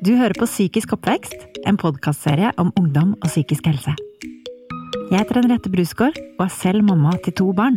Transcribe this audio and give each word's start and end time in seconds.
Du 0.00 0.14
hører 0.16 0.32
på 0.32 0.46
Psykisk 0.48 0.94
oppvekst, 0.96 1.42
en 1.68 1.76
podkastserie 1.76 2.54
om 2.62 2.70
ungdom 2.80 3.10
og 3.18 3.26
psykisk 3.28 3.66
helse. 3.68 3.92
Jeg 5.10 5.12
heter 5.12 5.36
Henriette 5.42 5.68
Brusgaard 5.68 6.16
og 6.38 6.46
er 6.46 6.54
selv 6.54 6.86
mamma 6.86 7.12
til 7.20 7.34
to 7.36 7.50
barn. 7.52 7.76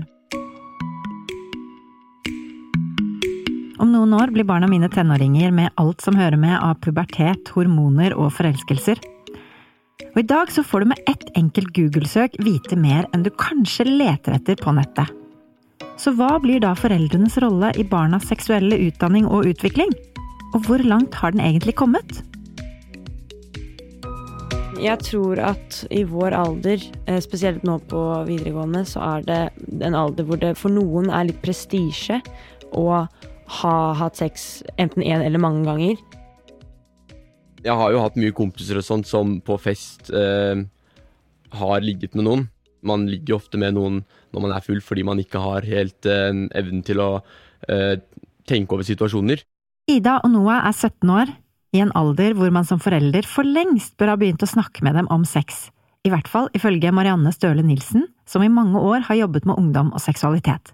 Om 3.75 3.91
noen 3.91 4.15
år 4.15 4.31
blir 4.31 4.47
barna 4.47 4.69
mine 4.71 4.87
tenåringer 4.87 5.51
med 5.51 5.75
alt 5.75 6.05
som 6.05 6.15
hører 6.15 6.39
med 6.39 6.55
av 6.61 6.77
pubertet, 6.85 7.51
hormoner 7.57 8.15
og 8.15 8.31
forelskelser. 8.37 9.03
Og 10.13 10.23
i 10.23 10.27
dag 10.31 10.55
så 10.55 10.63
får 10.63 10.85
du 10.85 10.93
med 10.93 11.03
ett 11.11 11.27
enkelt 11.35 11.75
Google-søk 11.75 12.39
vite 12.39 12.79
mer 12.79 13.03
enn 13.11 13.27
du 13.27 13.33
kanskje 13.35 13.89
leter 13.89 14.39
etter 14.39 14.63
på 14.63 14.71
nettet. 14.79 15.11
Så 15.99 16.15
hva 16.15 16.37
blir 16.39 16.63
da 16.63 16.71
foreldrenes 16.71 17.35
rolle 17.43 17.75
i 17.75 17.83
barnas 17.83 18.31
seksuelle 18.31 18.79
utdanning 18.87 19.27
og 19.27 19.51
utvikling? 19.51 19.91
Og 20.53 20.61
hvor 20.67 20.81
langt 20.85 21.15
har 21.17 21.33
den 21.33 21.41
egentlig 21.41 21.73
kommet? 21.75 22.21
Jeg 24.83 24.99
tror 24.99 25.39
at 25.39 25.77
i 25.95 26.03
vår 26.03 26.35
alder, 26.35 26.81
eh, 27.07 27.19
spesielt 27.23 27.63
nå 27.63 27.77
på 27.89 27.99
videregående, 28.27 28.83
så 28.85 28.99
er 29.17 29.21
det 29.23 29.41
en 29.81 29.95
alder 29.95 30.27
hvor 30.27 30.37
det 30.37 30.57
for 30.59 30.69
noen 30.69 31.09
er 31.09 31.29
litt 31.29 31.39
prestisje 31.41 32.19
å 32.75 33.05
ha 33.61 33.75
hatt 33.97 34.19
sex 34.19 34.63
enten 34.77 35.03
én 35.03 35.21
en 35.21 35.25
eller 35.25 35.39
mange 35.39 35.63
ganger. 35.65 35.97
Jeg 37.63 37.79
har 37.79 37.93
jo 37.93 38.01
hatt 38.03 38.19
mye 38.19 38.35
kompiser 38.35 38.81
og 38.81 38.83
sånt 38.83 39.07
som 39.07 39.37
på 39.41 39.55
fest 39.61 40.11
eh, 40.11 40.65
har 41.55 41.81
ligget 41.81 42.17
med 42.19 42.27
noen. 42.27 42.45
Man 42.83 43.07
ligger 43.07 43.39
ofte 43.39 43.57
med 43.57 43.77
noen 43.77 44.01
når 44.35 44.43
man 44.43 44.51
er 44.51 44.65
full 44.65 44.83
fordi 44.83 45.05
man 45.07 45.21
ikke 45.23 45.39
har 45.39 45.63
helt 45.63 46.05
eh, 46.05 46.33
evnen 46.59 46.83
til 46.83 46.99
å 46.99 47.11
eh, 47.71 47.95
tenke 48.49 48.75
over 48.75 48.83
situasjoner. 48.83 49.45
Ida 49.83 50.21
og 50.23 50.31
Noah 50.31 50.61
er 50.63 50.71
17 50.71 51.09
år, 51.11 51.31
i 51.75 51.81
en 51.83 51.91
alder 51.97 52.35
hvor 52.37 52.51
man 52.55 52.63
som 52.63 52.79
forelder 52.79 53.25
for 53.27 53.43
lengst 53.43 53.97
bør 53.99 54.13
ha 54.13 54.19
begynt 54.19 54.43
å 54.45 54.47
snakke 54.47 54.83
med 54.85 54.95
dem 54.95 55.09
om 55.11 55.25
sex, 55.27 55.67
i 56.07 56.11
hvert 56.13 56.29
fall 56.31 56.47
ifølge 56.55 56.93
Marianne 56.95 57.33
Støle 57.35 57.65
Nilsen, 57.67 58.05
som 58.23 58.45
i 58.45 58.51
mange 58.51 58.79
år 58.79 59.03
har 59.09 59.19
jobbet 59.19 59.47
med 59.49 59.59
ungdom 59.59 59.91
og 59.91 59.99
seksualitet. 59.99 60.71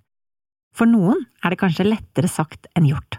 For 0.77 0.85
noen 0.85 1.23
er 1.41 1.49
det 1.49 1.61
kanskje 1.61 1.87
lettere 1.87 2.29
sagt 2.29 2.69
enn 2.77 2.85
gjort. 2.91 3.17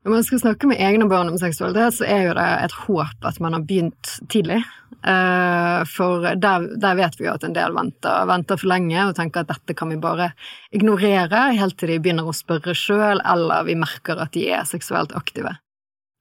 Når 0.00 0.14
man 0.14 0.22
skal 0.24 0.40
snakke 0.40 0.68
med 0.70 0.80
egne 0.80 1.04
barn 1.10 1.28
om 1.28 1.36
seksualitet, 1.36 1.98
så 1.98 2.06
er 2.08 2.22
jo 2.24 2.36
det 2.38 2.46
et 2.64 2.76
håp 2.86 3.26
at 3.28 3.40
man 3.44 3.52
har 3.52 3.64
begynt 3.68 4.14
tidlig. 4.32 4.62
Eh, 5.04 5.80
for 5.92 6.24
der, 6.40 6.64
der, 6.80 6.96
vet 6.96 7.18
vi 7.18 7.26
jo 7.26 7.34
at 7.34 7.44
en 7.44 7.56
del 7.56 7.74
venter, 7.76 8.24
venter 8.28 8.60
for 8.60 8.70
lenge 8.72 9.04
og 9.04 9.12
tenker 9.16 9.44
at 9.44 9.50
dette 9.52 9.76
kan 9.76 9.92
vi 9.92 10.00
bare 10.00 10.30
ignorere 10.76 11.50
helt 11.56 11.76
til 11.80 11.92
de 11.92 11.98
begynner 12.00 12.28
å 12.28 12.36
spørre 12.36 12.72
sjøl, 12.76 13.20
eller 13.20 13.66
vi 13.68 13.76
merker 13.80 14.20
at 14.24 14.32
de 14.36 14.46
er 14.48 14.64
seksuelt 14.68 15.12
aktive. 15.16 15.52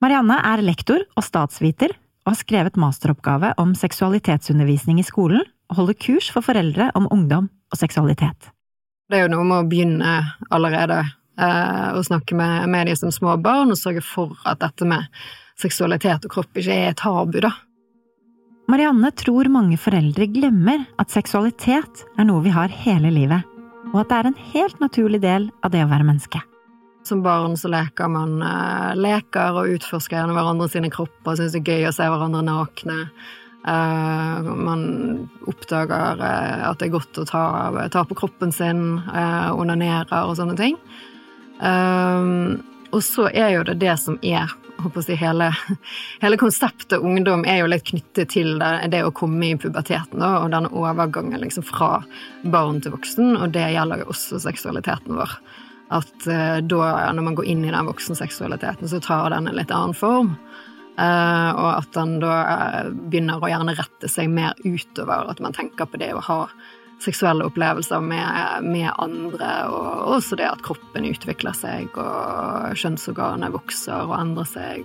Marianne 0.03 0.41
er 0.47 0.63
lektor 0.63 1.03
og 1.15 1.23
statsviter 1.23 1.95
og 2.25 2.33
har 2.33 2.39
skrevet 2.39 2.79
masteroppgave 2.79 3.53
om 3.59 3.71
seksualitetsundervisning 3.79 4.99
i 4.99 5.07
skolen 5.07 5.43
og 5.71 5.79
holder 5.79 5.99
kurs 6.03 6.27
for 6.31 6.43
foreldre 6.43 6.91
om 6.99 7.07
ungdom 7.15 7.47
og 7.47 7.79
seksualitet. 7.79 8.51
Det 9.09 9.17
er 9.17 9.25
jo 9.25 9.33
noe 9.33 9.47
med 9.47 9.63
å 9.63 9.69
begynne 9.71 10.13
allerede 10.53 11.01
eh, 11.39 11.87
å 11.95 12.03
snakke 12.05 12.35
med, 12.37 12.67
med 12.69 12.91
de 12.91 12.97
som 12.99 13.13
små 13.13 13.37
barn 13.41 13.71
og 13.71 13.79
sørge 13.79 14.03
for 14.05 14.35
at 14.49 14.61
dette 14.61 14.87
med 14.87 15.07
seksualitet 15.59 16.27
og 16.27 16.33
kropp 16.33 16.59
ikke 16.59 16.75
er 16.75 16.93
et 16.93 17.01
tabu, 17.01 17.39
da. 17.43 17.53
Marianne 18.69 19.09
tror 19.17 19.49
mange 19.49 19.79
foreldre 19.81 20.27
glemmer 20.29 20.83
at 21.01 21.09
seksualitet 21.09 22.03
er 22.19 22.27
noe 22.29 22.43
vi 22.45 22.53
har 22.53 22.69
hele 22.83 23.09
livet, 23.09 23.47
og 23.89 24.03
at 24.03 24.11
det 24.11 24.19
er 24.19 24.29
en 24.29 24.39
helt 24.51 24.83
naturlig 24.83 25.23
del 25.23 25.49
av 25.65 25.73
det 25.73 25.81
å 25.81 25.89
være 25.89 26.05
menneske. 26.05 26.43
Som 27.07 27.23
barn 27.25 27.55
så 27.57 27.71
leker 27.71 28.11
man 28.11 28.37
uh, 28.43 28.93
leker 28.93 29.57
og 29.57 29.73
utforsker 29.73 30.19
gjerne 30.19 30.35
hverandre 30.37 30.69
sine 30.69 30.91
kropper, 30.93 31.39
syns 31.39 31.55
det 31.55 31.63
er 31.63 31.71
gøy 31.73 31.89
å 31.89 31.95
se 31.95 32.05
hverandre 32.11 32.43
nakne. 32.45 32.99
Uh, 33.65 34.45
man 34.53 34.83
oppdager 35.49 36.21
uh, 36.21 36.69
at 36.69 36.77
det 36.77 36.91
er 36.91 36.93
godt 36.93 37.23
å 37.23 37.25
ta, 37.25 37.43
ta 37.89 38.05
på 38.05 38.19
kroppen 38.19 38.53
sin, 38.53 38.99
onanerer 39.09 40.29
og 40.29 40.37
sånne 40.37 40.59
ting. 40.59 40.77
Og 41.59 43.01
så 43.03 43.27
er 43.35 43.49
jo 43.53 43.63
det 43.67 43.75
det 43.81 43.95
som 43.99 44.15
er 44.23 44.49
si, 45.03 45.15
hele, 45.15 45.49
hele, 46.21 46.37
konseptet 46.37 46.99
ungdom 46.99 47.45
er 47.45 47.61
jo 47.61 47.69
litt 47.69 47.85
knyttet 47.89 48.31
til 48.33 48.57
det, 48.61 48.89
det 48.93 49.03
å 49.03 49.11
komme 49.15 49.51
i 49.51 49.57
puberteten 49.59 50.21
da, 50.21 50.39
og 50.43 50.53
denne 50.53 50.71
overgangen 50.71 51.41
liksom 51.43 51.65
fra 51.67 51.99
barn 52.43 52.81
til 52.81 52.95
voksen, 52.95 53.35
og 53.37 53.51
det 53.55 53.67
gjelder 53.73 54.03
jo 54.03 54.09
også 54.13 54.39
seksualiteten 54.43 55.19
vår. 55.19 55.35
At 55.89 56.27
uh, 56.29 56.59
da, 56.61 57.11
når 57.17 57.25
man 57.25 57.37
går 57.37 57.49
inn 57.49 57.65
i 57.65 57.73
den 57.73 57.89
voksenseksualiteten, 57.89 58.89
så 58.89 59.01
tar 59.01 59.31
den 59.33 59.49
en 59.49 59.57
litt 59.57 59.73
annen 59.73 59.97
form. 59.97 60.35
Uh, 60.99 61.51
og 61.55 61.69
at 61.77 61.93
den 61.95 62.17
da 62.19 62.33
uh, 62.43 62.89
begynner 62.91 63.39
å 63.41 63.49
gjerne 63.49 63.77
rette 63.77 64.09
seg 64.11 64.29
mer 64.31 64.57
utover 64.65 65.31
at 65.31 65.39
man 65.39 65.55
tenker 65.55 65.87
på 65.87 65.99
det 66.01 66.11
å 66.13 66.23
ha 66.25 66.41
seksuelle 67.03 67.45
opplevelser 67.47 68.01
med, 68.03 68.65
med, 68.67 68.89
andre, 68.99 69.51
og 69.71 70.15
også 70.17 70.37
det 70.39 70.47
at 70.49 70.63
kroppen 70.65 71.07
utvikler 71.07 71.55
seg, 71.55 71.95
og 71.95 72.75
kjønnsorganet 72.79 73.53
vokser 73.55 74.09
og 74.09 74.17
endrer 74.19 74.49
seg. 74.49 74.83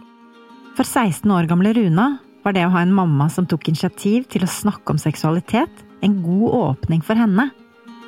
For 0.79 0.87
16 0.87 1.31
år 1.31 1.49
gamle 1.51 1.75
Runa 1.77 2.15
var 2.45 2.57
det 2.57 2.67
å 2.67 2.73
ha 2.75 2.83
en 2.85 2.95
mamma 2.95 3.29
som 3.33 3.47
tok 3.49 3.71
initiativ 3.71 4.29
til 4.33 4.45
å 4.45 4.51
snakke 4.51 4.95
om 4.95 5.01
seksualitet, 5.01 5.85
en 6.05 6.19
god 6.23 6.57
åpning 6.61 7.03
for 7.05 7.19
henne, 7.19 7.49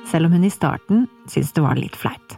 selv 0.06 0.28
om 0.28 0.37
hun 0.37 0.47
i 0.47 0.53
starten 0.53 1.06
syntes 1.27 1.55
det 1.56 1.65
var 1.65 1.78
litt 1.78 1.97
flaut. 1.99 2.37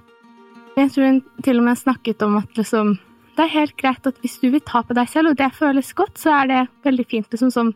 Jeg 0.78 0.92
tror 0.94 1.08
hun 1.08 1.22
til 1.42 1.58
og 1.58 1.66
med 1.66 1.80
snakket 1.80 2.22
om 2.22 2.36
at 2.38 2.60
liksom, 2.60 2.94
det 3.36 3.44
er 3.44 3.56
helt 3.56 3.74
greit 3.80 4.06
at 4.06 4.20
hvis 4.22 4.38
du 4.40 4.46
vil 4.52 4.62
ta 4.64 4.84
på 4.86 4.94
deg 4.96 5.10
selv, 5.10 5.32
og 5.32 5.40
det 5.40 5.50
føles 5.56 5.90
godt, 5.98 6.20
så 6.20 6.36
er 6.38 6.52
det 6.52 6.60
veldig 6.86 7.08
fint 7.10 7.34
liksom 7.34 7.50
som 7.52 7.74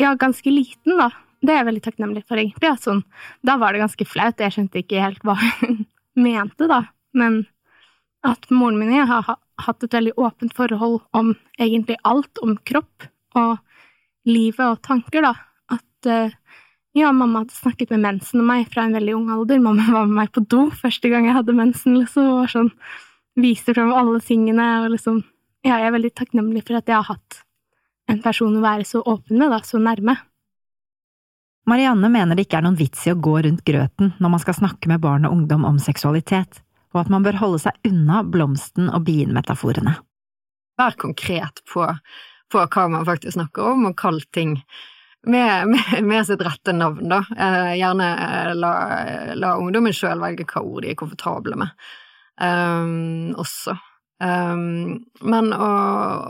ja, 0.00 0.14
ganske 0.18 0.50
liten, 0.50 0.96
da 0.96 1.10
det 1.42 1.50
er 1.50 1.60
jeg 1.60 1.68
veldig 1.68 1.84
takknemlig 1.84 2.22
for, 2.26 2.38
egentlig. 2.38 2.68
Ja, 2.70 2.76
sånn, 2.78 3.02
da 3.42 3.56
var 3.58 3.74
det 3.74 3.82
ganske 3.82 4.06
flaut. 4.06 4.40
Jeg 4.40 4.54
skjønte 4.54 4.82
ikke 4.82 5.02
helt 5.02 5.24
hva 5.26 5.34
hun 5.40 5.82
mente, 6.26 6.68
da. 6.70 6.84
Men 7.18 7.42
at 8.26 8.46
moren 8.54 8.78
min 8.78 8.92
og 8.92 9.00
jeg 9.00 9.08
har 9.10 9.32
hatt 9.66 9.84
et 9.84 9.96
veldig 9.96 10.14
åpent 10.22 10.54
forhold 10.54 11.00
om 11.18 11.32
egentlig 11.58 11.98
alt 12.08 12.38
om 12.44 12.54
kropp 12.68 13.08
og 13.38 13.58
livet 14.28 14.62
og 14.68 14.82
tanker, 14.86 15.26
da. 15.26 15.34
At 15.74 16.08
uh, 16.10 16.30
ja, 16.94 17.10
mamma 17.10 17.42
hadde 17.42 17.56
snakket 17.56 17.90
med 17.94 18.04
mensen 18.06 18.42
om 18.42 18.50
meg 18.52 18.68
fra 18.70 18.86
en 18.86 18.94
veldig 18.94 19.16
ung 19.18 19.30
alder. 19.34 19.62
Mamma 19.62 19.88
var 19.90 20.06
med 20.06 20.18
meg 20.22 20.32
på 20.34 20.44
do 20.46 20.66
første 20.78 21.10
gang 21.10 21.26
jeg 21.26 21.38
hadde 21.40 21.58
mensen, 21.58 21.98
liksom, 21.98 22.28
og 22.38 22.50
sånn 22.52 22.70
viste 23.40 23.74
fram 23.74 23.94
alle 23.96 24.20
tingene, 24.24 24.74
og 24.84 24.94
liksom 24.96 25.22
Ja, 25.62 25.76
jeg 25.78 25.92
er 25.92 25.94
veldig 25.94 26.08
takknemlig 26.18 26.64
for 26.66 26.74
at 26.74 26.88
jeg 26.90 26.98
har 26.98 27.06
hatt 27.06 27.36
en 28.10 28.18
person 28.18 28.56
å 28.58 28.62
være 28.64 28.82
så 28.82 28.98
åpen 29.06 29.38
med, 29.38 29.52
da, 29.52 29.60
så 29.62 29.78
nærme. 29.78 30.16
Marianne 31.68 32.08
mener 32.10 32.34
det 32.36 32.48
ikke 32.48 32.58
er 32.58 32.66
noen 32.66 32.78
vits 32.78 33.04
i 33.06 33.12
å 33.12 33.18
gå 33.22 33.36
rundt 33.44 33.62
grøten 33.66 34.12
når 34.18 34.32
man 34.34 34.42
skal 34.42 34.56
snakke 34.58 34.90
med 34.90 35.02
barn 35.04 35.26
og 35.28 35.36
ungdom 35.36 35.66
om 35.68 35.78
seksualitet, 35.82 36.58
og 36.92 37.04
at 37.04 37.12
man 37.12 37.22
bør 37.22 37.38
holde 37.38 37.60
seg 37.62 37.88
unna 37.88 38.22
blomsten 38.26 38.90
og 38.90 39.04
bien-metaforene. 39.06 39.94
Vær 40.80 40.96
konkret 40.98 41.62
på, 41.70 41.86
på, 42.50 42.64
hva 42.64 42.88
man 42.90 43.06
faktisk 43.06 43.36
snakker 43.36 43.74
om, 43.74 43.86
og 43.90 43.96
kall 44.00 44.18
ting 44.34 44.56
med, 45.22 45.70
med, 45.70 46.02
med 46.02 46.26
sitt 46.26 46.42
rette 46.42 46.74
navn, 46.74 47.06
da. 47.12 47.22
Eh, 47.36 47.72
gjerne 47.78 48.10
eh, 48.26 48.52
la, 48.58 48.72
la 49.38 49.54
ungdommen 49.62 49.94
sjøl 49.94 50.22
velge 50.24 50.48
hva 50.50 50.64
ord 50.66 50.82
de 50.82 50.90
er 50.90 50.98
komfortable 50.98 51.60
med, 51.62 51.70
um, 52.42 53.30
også. 53.38 53.76
Um, 54.22 55.00
men 55.26 55.48
å, 55.50 55.68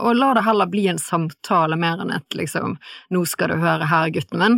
å, 0.01 0.13
la 0.17 0.31
det 0.33 0.41
heller 0.47 0.69
bli 0.71 0.87
en 0.89 0.97
samtale 0.97 1.77
mer 1.77 1.99
enn 2.01 2.13
et 2.15 2.37
liksom 2.39 2.77
'nå 3.13 3.21
skal 3.29 3.51
du 3.53 3.61
høre 3.61 3.85
her, 3.85 4.07
gutten 4.15 4.41
min', 4.41 4.55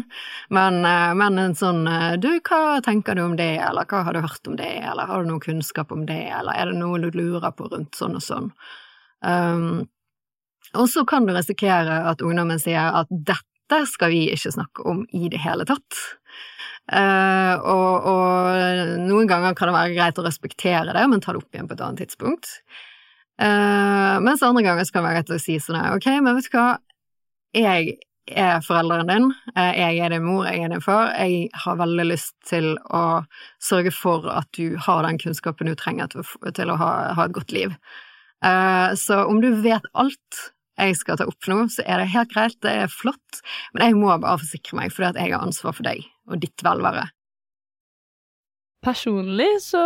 men, 0.56 0.78
uh, 0.88 1.12
men, 1.20 1.42
en 1.42 1.56
sånn 1.60 1.82
uh, 1.84 2.14
'du, 2.16 2.30
hva 2.48 2.80
tenker 2.86 3.18
du 3.18 3.26
om 3.26 3.36
det', 3.36 3.58
eller 3.66 3.90
'hva 3.90 4.06
har 4.08 4.16
du 4.16 4.22
hørt 4.24 4.48
om 4.48 4.56
det', 4.56 4.80
eller 4.88 5.10
'har 5.10 5.26
du 5.26 5.34
noe 5.34 5.44
kunnskap 5.44 5.92
om 5.92 6.06
det', 6.08 6.32
eller 6.32 6.56
'er 6.56 6.72
det 6.72 6.80
noe 6.80 7.02
du 7.04 7.12
lurer 7.12 7.52
på 7.52 7.68
rundt 7.74 8.00
sånn 8.00 8.16
og 8.16 8.24
sånn'? 8.24 8.50
Um, 9.20 9.84
og 10.72 10.88
så 10.88 11.04
kan 11.04 11.28
du 11.28 11.36
risikere 11.36 12.06
at 12.08 12.24
ungdommen 12.24 12.62
sier 12.62 13.04
at 13.04 13.12
'dette 13.12 13.84
skal 13.92 14.16
vi 14.16 14.30
ikke 14.32 14.56
snakke 14.56 14.88
om 14.88 15.04
i 15.12 15.28
det 15.28 15.44
hele 15.44 15.68
tatt'. 15.68 16.00
Uh, 16.86 17.60
og, 17.66 17.94
og, 18.08 19.00
noen 19.10 19.28
ganger 19.28 19.56
kan 19.58 19.68
det 19.68 19.80
være 19.82 19.96
greit 19.96 20.20
å 20.22 20.24
respektere 20.24 20.94
det, 20.94 21.08
men 21.10 21.20
ta 21.20 21.34
det 21.34 21.42
opp 21.44 21.52
igjen 21.52 21.68
på 21.68 21.76
et 21.76 21.82
annet 21.84 22.06
tidspunkt. 22.06 22.62
Uh, 23.36 24.16
mens 24.24 24.44
andre 24.46 24.64
ganger 24.64 24.88
så 24.88 24.96
kan 24.96 25.04
være 25.04 25.20
greit 25.20 25.32
å 25.36 25.44
si 25.44 25.58
sånn 25.60 25.76
ok, 25.92 26.06
men 26.24 26.38
vet 26.38 26.46
du 26.48 26.54
hva, 26.56 26.68
jeg 27.56 27.98
er 28.32 28.62
forelderen 28.64 29.12
din, 29.12 29.26
uh, 29.58 29.74
jeg 29.76 30.00
er 30.00 30.16
din 30.16 30.24
mor, 30.24 30.46
jeg 30.48 30.64
er 30.64 30.72
din 30.72 30.84
far, 30.84 31.12
jeg 31.20 31.50
har 31.66 31.82
veldig 31.82 32.06
lyst 32.08 32.32
til 32.48 32.72
å 32.96 33.04
sørge 33.60 33.92
for 33.92 34.30
at 34.32 34.48
du 34.56 34.80
har 34.80 35.04
den 35.04 35.20
kunnskapen 35.20 35.68
du 35.68 35.76
trenger 35.80 36.14
til, 36.14 36.24
til 36.56 36.72
å 36.72 36.78
ha, 36.80 36.92
ha, 37.18 37.28
et 37.28 37.36
godt 37.36 37.52
liv. 37.56 37.76
Uh, 38.40 38.96
så 39.00 39.26
om 39.28 39.44
du 39.44 39.52
vet 39.66 39.84
alt 40.00 40.46
jeg 40.80 40.96
skal 41.00 41.20
ta 41.20 41.28
opp 41.28 41.48
nå, 41.52 41.60
så 41.72 41.84
er 41.88 42.02
det 42.02 42.12
helt 42.12 42.32
greit, 42.32 42.58
det 42.64 42.72
er 42.86 42.92
flott, 42.92 43.44
men 43.74 43.86
jeg 43.86 44.00
må 44.00 44.10
bare 44.12 44.40
forsikre 44.42 44.80
meg, 44.80 44.96
fordi 44.96 45.12
at 45.12 45.20
jeg 45.22 45.36
har 45.36 45.44
ansvar 45.44 45.76
for 45.76 45.88
deg 45.88 46.04
og 46.32 46.40
ditt 46.44 46.64
velvære. 46.66 47.06
Personlig 48.86 49.52
så 49.64 49.84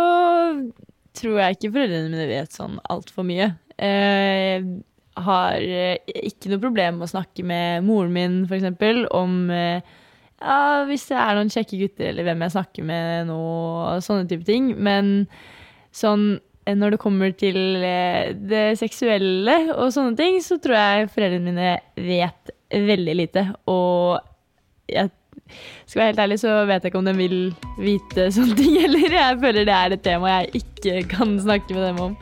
tror 1.16 1.40
jeg 1.40 1.56
ikke 1.56 1.72
foreldrene 1.74 2.12
mine 2.12 2.28
vet 2.30 2.54
sånn 2.54 2.78
altfor 2.92 3.26
mye. 3.26 3.50
Eh, 3.80 4.64
har 5.20 5.64
eh, 5.64 5.98
ikke 6.26 6.52
noe 6.52 6.62
problem 6.62 7.00
med 7.00 7.08
å 7.08 7.14
snakke 7.14 7.44
med 7.46 7.86
moren 7.86 8.14
min, 8.14 8.36
eksempel, 8.46 9.04
om 9.16 9.50
eh, 9.54 9.82
ja, 10.40 10.84
hvis 10.88 11.08
det 11.10 11.18
er 11.20 11.36
noen 11.36 11.52
kjekke 11.52 11.80
gutter, 11.82 12.10
eller 12.12 12.28
hvem 12.28 12.44
jeg 12.46 12.54
snakker 12.56 12.86
med 12.88 13.28
nå, 13.30 13.40
sånne 14.04 14.28
type 14.30 14.46
ting. 14.48 14.72
Men 14.80 15.26
sånn 15.96 16.32
eh, 16.64 16.76
når 16.78 16.94
det 16.94 17.02
kommer 17.02 17.34
til 17.36 17.60
det 18.50 18.64
seksuelle 18.80 19.58
og 19.74 19.92
sånne 19.94 20.16
ting, 20.20 20.40
så 20.44 20.60
tror 20.62 20.78
jeg 20.78 21.12
foreldrene 21.14 21.50
mine 21.50 21.76
vet 21.98 22.54
veldig 22.70 23.16
lite. 23.18 23.48
Og 23.68 24.20
jeg 24.90 25.12
skal 25.86 26.00
være 26.00 26.12
helt 26.12 26.22
ærlig, 26.24 26.38
så 26.42 26.54
vet 26.68 26.84
jeg 26.84 26.92
ikke 26.92 27.02
om 27.02 27.10
de 27.10 27.16
vil 27.18 27.36
vite 27.80 28.28
sånne 28.36 28.56
ting 28.58 28.78
heller. 28.78 29.18
Jeg 29.18 29.42
føler 29.42 29.68
det 29.68 29.76
er 29.76 29.96
et 29.96 30.06
tema 30.06 30.38
jeg 30.38 30.64
ikke 30.64 31.04
kan 31.16 31.36
snakke 31.42 31.76
med 31.76 31.86
dem 31.88 32.02
om. 32.10 32.16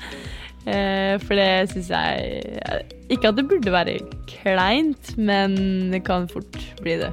Eh, 0.69 1.15
for 1.23 1.39
det 1.39 1.71
syns 1.71 1.87
jeg 1.89 2.83
Ikke 3.09 3.31
at 3.31 3.39
det 3.39 3.47
burde 3.49 3.73
være 3.73 3.95
kleint, 4.29 5.15
men 5.17 5.55
det 5.95 6.03
kan 6.05 6.29
fort 6.29 6.59
bli 6.83 6.99
det. 7.01 7.13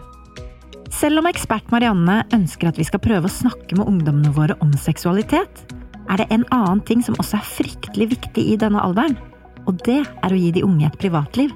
Selv 0.96 1.20
om 1.20 1.28
ekspert 1.28 1.72
Marianne 1.74 2.22
ønsker 2.36 2.70
at 2.70 2.78
vi 2.80 2.86
skal 2.88 3.02
prøve 3.04 3.30
å 3.30 3.32
snakke 3.32 3.78
med 3.78 3.88
ungdommene 3.88 4.34
våre 4.36 4.56
om 4.64 4.74
seksualitet, 4.80 5.64
er 6.12 6.22
det 6.22 6.28
en 6.32 6.46
annen 6.54 6.84
ting 6.86 7.02
som 7.04 7.18
også 7.20 7.40
er 7.40 7.50
fryktelig 7.50 8.10
viktig 8.14 8.44
i 8.54 8.58
denne 8.62 8.82
alderen. 8.84 9.18
Og 9.66 9.80
det 9.88 10.04
er 10.06 10.34
å 10.34 10.38
gi 10.38 10.52
de 10.56 10.64
unge 10.66 10.88
et 10.88 11.00
privatliv. 11.02 11.54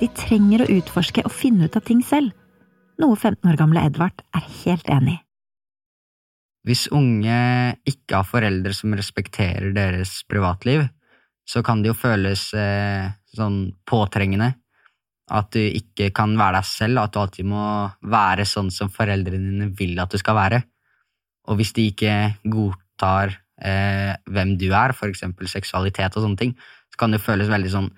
De 0.00 0.08
trenger 0.18 0.64
å 0.64 0.70
utforske 0.78 1.24
og 1.26 1.34
finne 1.34 1.68
ut 1.68 1.76
av 1.78 1.84
ting 1.86 2.02
selv. 2.04 2.32
Noe 2.96 3.16
15 3.16 3.50
år 3.50 3.58
gamle 3.60 3.82
Edvard 3.84 4.22
er 4.32 4.44
helt 4.64 4.86
enig 4.88 5.18
i. 5.18 5.22
Hvis 6.66 6.88
unge 6.90 7.38
ikke 7.86 8.18
har 8.18 8.26
foreldre 8.26 8.72
som 8.74 8.94
respekterer 8.98 9.70
deres 9.74 10.18
privatliv, 10.26 10.82
så 11.46 11.62
kan 11.62 11.82
det 11.82 11.92
jo 11.92 11.98
føles 11.98 12.48
eh, 12.58 13.06
sånn 13.36 13.68
påtrengende. 13.86 14.48
At 15.30 15.52
du 15.54 15.60
ikke 15.62 16.08
kan 16.14 16.34
være 16.38 16.58
deg 16.58 16.66
selv, 16.66 17.02
at 17.02 17.14
du 17.14 17.20
alltid 17.20 17.46
må 17.50 17.66
være 18.10 18.46
sånn 18.48 18.72
som 18.74 18.90
foreldrene 18.90 19.52
dine 19.52 19.68
vil 19.78 19.94
at 20.02 20.10
du 20.10 20.18
skal 20.18 20.38
være. 20.38 20.60
Og 21.46 21.60
hvis 21.60 21.70
de 21.76 21.86
ikke 21.92 22.16
godtar 22.50 23.36
eh, 23.62 24.16
hvem 24.26 24.56
du 24.58 24.66
er, 24.72 24.96
for 24.96 25.12
eksempel 25.12 25.50
seksualitet 25.50 26.18
og 26.18 26.26
sånne 26.26 26.40
ting, 26.40 26.56
så 26.90 27.02
kan 27.04 27.14
det 27.14 27.22
føles 27.22 27.52
veldig 27.52 27.72
sånn 27.76 27.92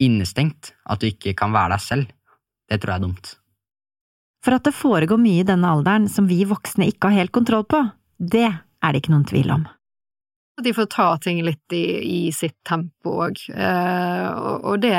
innestengt 0.00 0.72
at 0.88 1.02
du 1.02 1.10
ikke 1.10 1.36
kan 1.36 1.52
være 1.52 1.74
deg 1.74 1.84
selv. 1.84 2.16
Det 2.70 2.80
tror 2.80 2.94
jeg 2.94 3.02
er 3.02 3.08
dumt. 3.10 3.34
For 4.44 4.56
at 4.56 4.64
det 4.64 4.72
foregår 4.72 5.20
mye 5.20 5.42
i 5.42 5.48
denne 5.48 5.68
alderen 5.68 6.08
som 6.08 6.28
vi 6.30 6.44
voksne 6.48 6.88
ikke 6.88 7.10
har 7.10 7.24
helt 7.24 7.34
kontroll 7.34 7.66
på, 7.68 7.82
det 8.16 8.48
er 8.48 8.92
det 8.92 9.02
ikke 9.02 9.12
noen 9.12 9.28
tvil 9.28 9.52
om. 9.52 9.66
De 10.60 10.72
får 10.76 10.88
ta 10.92 11.08
ting 11.24 11.40
litt 11.44 11.72
i, 11.72 11.84
i 12.26 12.32
sitt 12.32 12.58
tempo 12.68 13.14
òg, 13.24 13.38
eh, 13.54 14.26
og, 14.28 14.64
og, 14.64 14.80
det 14.82 14.96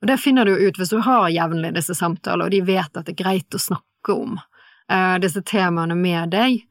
og 0.00 0.08
det 0.08 0.16
finner 0.20 0.48
du 0.48 0.56
ut 0.56 0.78
hvis 0.80 0.92
du 0.92 0.98
har 1.04 1.28
jevnlig 1.32 1.74
disse 1.76 1.96
samtaler, 1.96 2.46
og 2.46 2.54
de 2.54 2.62
vet 2.64 2.96
at 2.96 3.04
det 3.04 3.12
er 3.16 3.20
greit 3.20 3.56
å 3.56 3.60
snakke 3.60 4.16
om 4.16 4.38
eh, 4.38 5.16
disse 5.20 5.42
temaene 5.44 5.96
med 5.96 6.32
deg, 6.32 6.62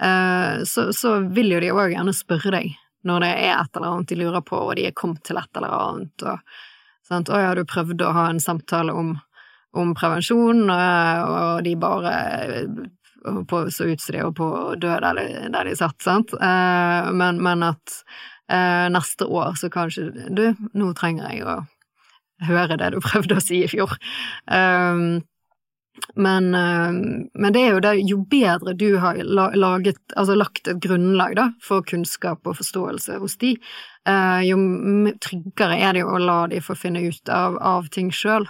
eh, 0.00 0.64
så, 0.68 0.88
så, 0.96 1.18
vil 1.36 1.52
jo 1.52 1.60
de 1.64 1.72
òg 1.72 1.96
gjerne 1.96 2.16
spørre 2.16 2.54
deg 2.56 2.72
når 3.08 3.24
det 3.24 3.30
er 3.32 3.54
et 3.58 3.76
eller 3.76 3.88
annet 3.90 4.12
de 4.12 4.20
lurer 4.20 4.44
på, 4.46 4.56
og 4.56 4.76
de 4.78 4.86
er 4.88 4.96
kommet 4.96 5.24
til 5.26 5.40
et 5.40 5.58
eller 5.58 5.72
annet, 5.74 6.24
og 6.24 7.08
sant, 7.08 7.32
å 7.32 7.40
ja, 7.40 7.54
du 7.58 7.64
prøvde 7.68 8.06
å 8.06 8.14
ha 8.14 8.28
en 8.30 8.40
samtale 8.40 8.94
om, 8.94 9.16
om 9.72 9.94
prevensjon, 9.96 10.66
og, 10.68 11.62
de 11.64 11.76
bare 11.80 12.12
på, 13.48 13.70
så 13.70 13.84
ut 13.84 14.00
som 14.00 14.12
de 14.12 14.22
var 14.22 14.36
på 14.36 14.46
å 14.46 14.76
dø 14.76 14.92
der 15.00 15.18
de, 15.18 15.26
der 15.54 15.68
de 15.68 15.74
satt, 15.78 15.98
sant, 16.02 16.34
eh, 16.34 17.10
men, 17.14 17.40
men, 17.42 17.64
at 17.72 17.98
eh, 18.50 18.88
neste 18.92 19.28
år 19.28 19.58
så 19.60 19.70
kanskje 19.72 20.10
Du, 20.30 20.46
nå 20.74 20.92
trenger 20.98 21.30
jeg 21.30 21.44
å 21.46 21.60
høre 22.48 22.78
det 22.80 22.94
du 22.94 23.02
prøvde 23.04 23.38
å 23.38 23.44
si 23.44 23.62
i 23.62 23.70
fjor. 23.70 23.94
Um, 24.50 25.22
men, 26.16 26.48
men, 26.50 27.48
det 27.52 27.60
er 27.60 27.74
jo 27.76 27.80
det, 27.84 27.90
jo 28.08 28.16
bedre 28.26 28.72
du 28.74 28.96
har 28.98 29.20
laget, 29.22 30.00
altså 30.16 30.34
lagt 30.34 30.66
et 30.66 30.80
grunnlag 30.82 31.36
da, 31.36 31.44
for 31.62 31.84
kunnskap 31.86 32.48
og 32.48 32.56
forståelse 32.58 33.18
hos 33.20 33.36
de, 33.38 33.52
jo 34.48 34.56
tryggere 35.22 35.76
er 35.76 35.92
det 35.92 36.02
jo 36.02 36.14
å 36.16 36.22
la 36.24 36.38
de 36.50 36.62
få 36.64 36.74
finne 36.80 37.04
ut 37.04 37.30
av, 37.30 37.60
av 37.60 37.92
ting 37.92 38.08
sjøl. 38.08 38.48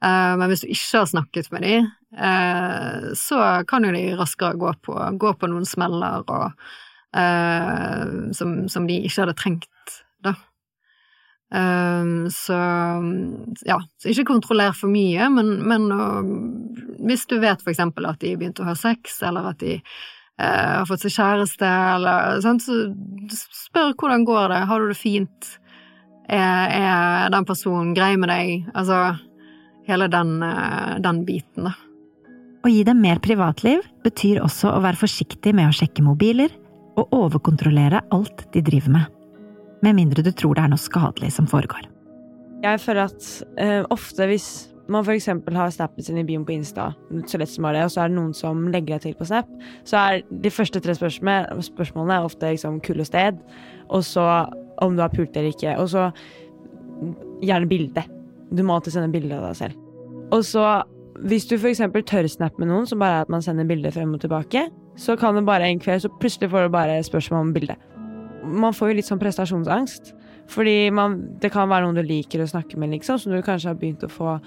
Men 0.00 0.48
hvis 0.48 0.62
du 0.64 0.70
ikke 0.72 1.02
har 1.02 1.08
snakket 1.10 1.50
med 1.52 1.64
de, 1.66 1.74
Eh, 2.18 3.12
så 3.14 3.64
kan 3.68 3.84
jo 3.84 3.92
de 3.94 4.04
raskere 4.18 4.58
gå 4.58 4.72
på, 4.82 4.94
gå 5.12 5.34
på 5.38 5.50
noen 5.50 5.66
smeller 5.66 6.24
og, 6.26 6.70
eh, 7.16 8.06
som, 8.34 8.56
som, 8.68 8.86
de 8.90 8.96
ikke 9.06 9.22
hadde 9.22 9.36
trengt, 9.38 9.98
da. 10.24 10.34
Eh, 11.54 12.10
så 12.34 12.58
ja, 13.66 13.78
så 14.02 14.10
ikke 14.10 14.26
kontroller 14.32 14.74
for 14.76 14.90
mye, 14.90 15.30
men, 15.30 15.54
men 15.70 15.86
hvis 16.98 17.28
du 17.30 17.38
vet 17.42 17.62
for 17.62 17.72
eksempel 17.74 18.10
at 18.10 18.22
de 18.24 18.34
begynte 18.38 18.66
å 18.66 18.72
ha 18.72 18.78
sex, 18.78 19.20
eller 19.26 19.52
at 19.52 19.62
de 19.62 19.78
har 20.40 20.86
fått 20.88 21.02
seg 21.04 21.12
kjæreste, 21.12 21.68
eller 21.68 22.38
sånt, 22.40 22.64
så 22.64 23.36
spør 23.52 23.90
hvordan 23.92 24.22
går 24.24 24.46
det, 24.48 24.60
har 24.70 24.80
du 24.80 24.88
det 24.88 24.96
fint, 24.96 25.50
er, 26.32 26.70
er 26.80 27.34
den 27.34 27.44
personen 27.44 27.90
grei 27.92 28.14
med 28.16 28.32
deg, 28.32 28.70
altså 28.72 29.18
hele 29.90 30.08
den, 30.10 30.38
den 31.04 31.24
biten, 31.28 31.68
da. 31.68 31.76
Å 32.60 32.68
gi 32.68 32.82
dem 32.84 32.98
mer 33.00 33.16
privatliv 33.24 33.80
betyr 34.04 34.42
også 34.44 34.74
å 34.74 34.82
være 34.84 35.00
forsiktig 35.00 35.54
med 35.56 35.70
å 35.70 35.76
sjekke 35.76 36.04
mobiler 36.04 36.52
og 37.00 37.14
overkontrollere 37.16 38.02
alt 38.12 38.44
de 38.52 38.60
driver 38.64 38.98
med. 38.98 39.06
Med 39.80 39.96
mindre 39.96 40.24
du 40.26 40.28
tror 40.36 40.58
det 40.58 40.66
er 40.66 40.72
noe 40.74 40.82
skadelig 40.82 41.32
som 41.38 41.48
foregår. 41.48 41.86
Jeg 42.60 42.82
føler 42.82 43.08
at 43.08 43.30
uh, 43.56 43.86
ofte 43.88 44.28
hvis 44.28 44.50
man 44.90 45.06
f.eks. 45.06 45.30
har 45.56 45.72
snappen 45.72 46.04
sin 46.04 46.18
i 46.20 46.26
bioen 46.26 46.44
på 46.44 46.52
Insta, 46.52 46.90
så 47.30 47.40
lett 47.40 47.52
som 47.52 47.64
det, 47.70 47.84
og 47.86 47.92
så 47.94 48.04
er 48.04 48.10
det 48.10 48.18
noen 48.18 48.32
som 48.36 48.66
legger 48.74 48.98
deg 48.98 49.04
til 49.06 49.16
på 49.16 49.28
Snap, 49.30 49.48
så 49.86 50.00
er 50.02 50.24
de 50.28 50.52
første 50.52 50.82
tre 50.82 50.96
spørsmålene, 50.98 51.64
spørsmålene 51.64 52.16
er 52.18 52.26
ofte 52.26 52.50
liksom 52.50 52.80
kull 52.84 53.00
og 53.00 53.08
sted, 53.08 53.38
og 53.88 54.02
så 54.04 54.26
om 54.82 54.96
du 54.98 55.04
har 55.04 55.12
pult 55.14 55.36
eller 55.36 55.54
ikke, 55.54 55.76
og 55.78 55.92
så 55.94 56.08
gjerne 57.44 57.70
bilde. 57.70 58.04
Du 58.50 58.62
må 58.66 58.76
alltid 58.76 58.96
sende 58.96 59.12
bilde 59.14 59.36
av 59.36 59.50
deg 59.50 59.58
selv. 59.60 59.86
Og 60.34 60.44
så 60.46 60.64
hvis 61.26 61.46
du 61.50 61.56
f.eks. 61.58 61.82
tørrsnapper 62.08 62.62
med 62.62 62.70
noen, 62.70 62.86
som 62.88 63.00
bare 63.02 63.20
er 63.20 63.26
at 63.26 63.32
man 63.32 63.42
sender 63.44 63.68
bilder 63.68 63.92
frem 63.94 64.14
og 64.16 64.22
tilbake, 64.22 64.68
så 65.00 65.16
kan 65.20 65.36
det 65.36 65.44
bare 65.48 65.68
en 65.68 65.80
kveld, 65.82 66.04
så 66.04 66.10
plutselig 66.20 66.50
får 66.52 66.66
du 66.66 66.74
bare 66.74 66.96
spørsmål 67.04 67.46
om 67.48 67.52
bildet. 67.56 67.86
Man 68.40 68.74
får 68.76 68.90
jo 68.90 68.96
litt 68.98 69.08
sånn 69.08 69.20
prestasjonsangst. 69.20 70.14
Fordi 70.50 70.90
man, 70.94 71.18
det 71.42 71.52
kan 71.54 71.70
være 71.70 71.86
noen 71.86 72.00
du 72.00 72.02
liker 72.06 72.42
å 72.42 72.48
snakke 72.50 72.78
med, 72.80 72.90
liksom, 72.96 73.20
som 73.22 73.34
du 73.34 73.42
kanskje 73.44 73.70
har 73.70 73.78
begynt 73.78 74.02
å 74.06 74.10
få 74.10 74.38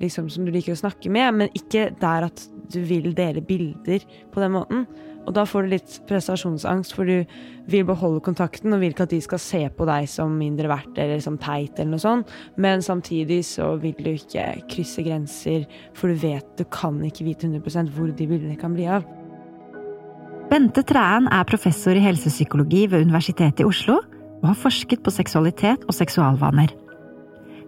liksom, 0.00 0.30
som 0.32 0.46
du 0.46 0.52
liker 0.54 0.72
å 0.72 0.80
snakke 0.80 1.10
med, 1.12 1.34
men 1.36 1.50
ikke 1.56 1.90
der 2.00 2.30
at 2.30 2.44
du 2.72 2.80
vil 2.88 3.10
dele 3.16 3.42
bilder 3.44 4.06
på 4.32 4.40
den 4.40 4.54
måten. 4.54 4.86
Og 5.28 5.34
da 5.36 5.44
får 5.46 5.66
du 5.66 5.72
litt 5.74 5.96
prestasjonsangst, 6.08 6.94
for 6.96 7.08
du 7.08 7.24
vil 7.70 7.86
beholde 7.86 8.22
kontakten 8.24 8.72
og 8.74 8.80
vil 8.82 8.94
ikke 8.94 9.06
at 9.06 9.12
de 9.12 9.20
skal 9.22 9.42
se 9.42 9.60
på 9.76 9.86
deg 9.88 10.08
som 10.10 10.32
mindre 10.40 10.70
verdt 10.70 10.98
eller 10.98 11.20
som 11.22 11.36
teit 11.40 11.78
eller 11.78 11.92
noe 11.94 12.02
sånt. 12.02 12.32
Men 12.60 12.82
samtidig 12.82 13.42
så 13.46 13.74
vil 13.82 13.98
du 14.00 14.12
ikke 14.14 14.46
krysse 14.70 15.04
grenser, 15.06 15.66
for 15.94 16.10
du 16.10 16.20
vet 16.24 16.46
du 16.58 16.64
kan 16.72 16.98
ikke 17.06 17.28
vite 17.28 17.50
100% 17.50 17.92
hvor 17.94 18.10
de 18.10 18.28
bildene 18.30 18.58
kan 18.60 18.74
bli 18.76 18.88
av. 18.90 19.06
Bente 20.50 20.82
Træen 20.82 21.28
er 21.30 21.46
professor 21.46 21.94
i 21.94 22.02
helsepsykologi 22.02 22.88
ved 22.90 23.04
Universitetet 23.06 23.62
i 23.62 23.68
Oslo 23.68 24.00
og 24.40 24.48
har 24.48 24.58
forsket 24.58 25.04
på 25.04 25.12
seksualitet 25.14 25.84
og 25.86 25.94
seksualvaner. 25.94 26.72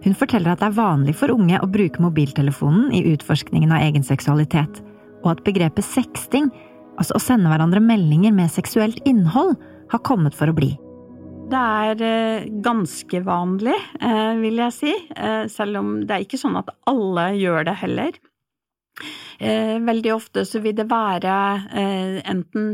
Hun 0.03 0.17
forteller 0.19 0.51
at 0.51 0.59
det 0.59 0.67
er 0.67 0.81
vanlig 0.81 1.13
for 1.15 1.31
unge 1.31 1.61
å 1.63 1.69
bruke 1.71 2.03
mobiltelefonen 2.03 2.89
i 2.91 3.05
utforskningen 3.13 3.71
av 3.71 3.85
egen 3.85 4.03
seksualitet, 4.03 4.81
og 5.23 5.29
at 5.31 5.43
begrepet 5.45 5.85
sexting 5.87 6.49
altså 6.97 7.17
å 7.17 7.23
sende 7.23 7.51
hverandre 7.51 7.81
meldinger 7.83 8.35
med 8.35 8.51
seksuelt 8.53 8.99
innhold, 9.09 9.55
har 9.93 10.01
kommet 10.05 10.35
for 10.37 10.49
å 10.49 10.57
bli. 10.57 10.73
Det 11.53 11.59
er 11.59 12.03
eh, 12.07 12.45
ganske 12.65 13.23
vanlig, 13.25 13.75
eh, 14.01 14.33
vil 14.41 14.61
jeg 14.63 14.73
si, 14.77 14.93
eh, 15.15 15.45
selv 15.51 15.81
om 15.81 15.95
det 16.01 16.15
er 16.15 16.25
ikke 16.25 16.39
sånn 16.41 16.57
at 16.61 16.71
alle 16.89 17.33
gjør 17.37 17.67
det 17.69 17.81
heller. 17.83 18.21
Veldig 19.43 20.11
ofte 20.13 20.43
så 20.45 20.59
vil 20.61 20.75
det 20.77 20.85
være 20.87 21.33
enten 22.29 22.67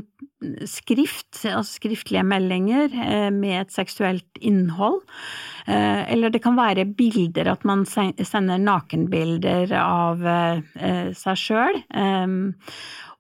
skrift, 0.68 1.40
altså 1.48 1.80
skriftlige 1.80 2.26
meldinger 2.28 2.92
med 3.34 3.56
et 3.62 3.72
seksuelt 3.74 4.42
innhold, 4.44 5.00
eller 5.66 6.30
det 6.36 6.44
kan 6.44 6.60
være 6.60 6.86
bilder, 7.00 7.48
at 7.56 7.64
man 7.66 7.88
sender 7.88 8.60
nakenbilder 8.62 9.72
av 9.80 10.28
seg 11.18 11.40
sjøl. 11.40 11.80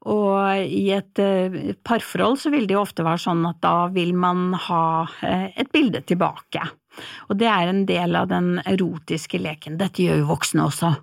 Og 0.07 0.63
i 0.63 0.85
et 0.95 1.19
eh, 1.19 1.73
parforhold 1.83 2.37
så 2.39 2.51
vil 2.53 2.69
det 2.69 2.77
jo 2.77 2.85
ofte 2.85 3.03
være 3.03 3.19
sånn 3.19 3.43
at 3.49 3.59
da 3.65 3.89
vil 3.91 4.13
man 4.15 4.53
ha 4.69 4.83
eh, 5.27 5.49
et 5.59 5.71
bilde 5.75 6.01
tilbake. 6.07 6.63
Og 7.27 7.39
det 7.39 7.49
er 7.51 7.67
en 7.67 7.83
del 7.89 8.15
av 8.15 8.29
den 8.31 8.61
erotiske 8.63 9.41
leken. 9.43 9.75
Dette 9.81 10.05
gjør 10.05 10.21
jo 10.21 10.29
voksne 10.31 10.67
også. 10.69 10.93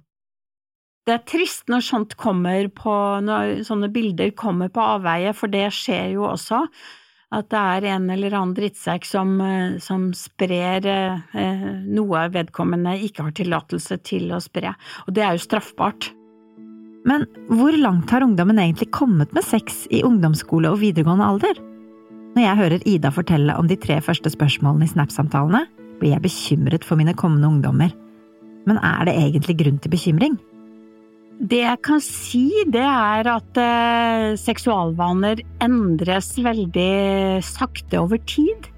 Det 1.07 1.15
er 1.15 1.27
trist 1.29 1.69
når 1.71 1.85
sånt 1.87 2.17
kommer 2.19 2.67
på, 2.75 2.95
når 3.23 3.61
sånne 3.69 3.93
bilder 3.95 4.33
kommer 4.35 4.73
på 4.73 4.83
avveie, 4.97 5.37
for 5.37 5.53
det 5.53 5.69
skjer 5.77 6.17
jo 6.17 6.25
også. 6.33 6.65
At 7.37 7.51
det 7.53 7.61
er 7.61 7.87
en 7.93 8.09
eller 8.11 8.35
annen 8.39 8.57
drittsekk 8.57 9.05
som, 9.07 9.37
eh, 9.45 9.77
som 9.83 10.09
sprer 10.17 10.89
eh, 10.89 11.71
noe 11.85 12.27
vedkommende 12.33 12.97
ikke 13.05 13.29
har 13.29 13.37
tillatelse 13.37 14.01
til 14.09 14.33
å 14.33 14.41
spre. 14.41 14.73
Og 15.05 15.15
det 15.15 15.27
er 15.27 15.37
jo 15.37 15.45
straffbart. 15.45 16.16
Men 17.07 17.27
hvor 17.53 17.75
langt 17.79 18.11
har 18.11 18.25
ungdommen 18.27 18.59
egentlig 18.59 18.91
kommet 18.95 19.33
med 19.37 19.47
sex 19.47 19.85
i 19.95 20.03
ungdomsskole 20.07 20.73
og 20.73 20.81
videregående 20.83 21.29
alder? 21.31 21.61
Når 22.35 22.43
jeg 22.43 22.61
hører 22.61 22.89
Ida 22.91 23.13
fortelle 23.15 23.55
om 23.57 23.69
de 23.71 23.79
tre 23.81 24.01
første 24.05 24.33
spørsmålene 24.33 24.85
i 24.85 24.91
Snap-samtalene, 24.91 25.63
blir 26.01 26.13
jeg 26.17 26.25
bekymret 26.27 26.85
for 26.85 26.99
mine 26.99 27.15
kommende 27.17 27.49
ungdommer. 27.49 27.95
Men 28.67 28.83
er 28.83 29.07
det 29.07 29.15
egentlig 29.17 29.57
grunn 29.63 29.79
til 29.81 29.95
bekymring? 29.95 30.37
Det 31.37 31.63
jeg 31.63 31.81
kan 31.85 32.01
si, 32.01 32.47
det 32.73 32.83
er 32.83 33.29
at 33.29 33.59
eh, 33.61 34.37
seksualvaner 34.41 35.43
endres 35.63 36.33
veldig 36.41 37.43
sakte 37.45 38.01
over 38.01 38.21
tid. 38.29 38.71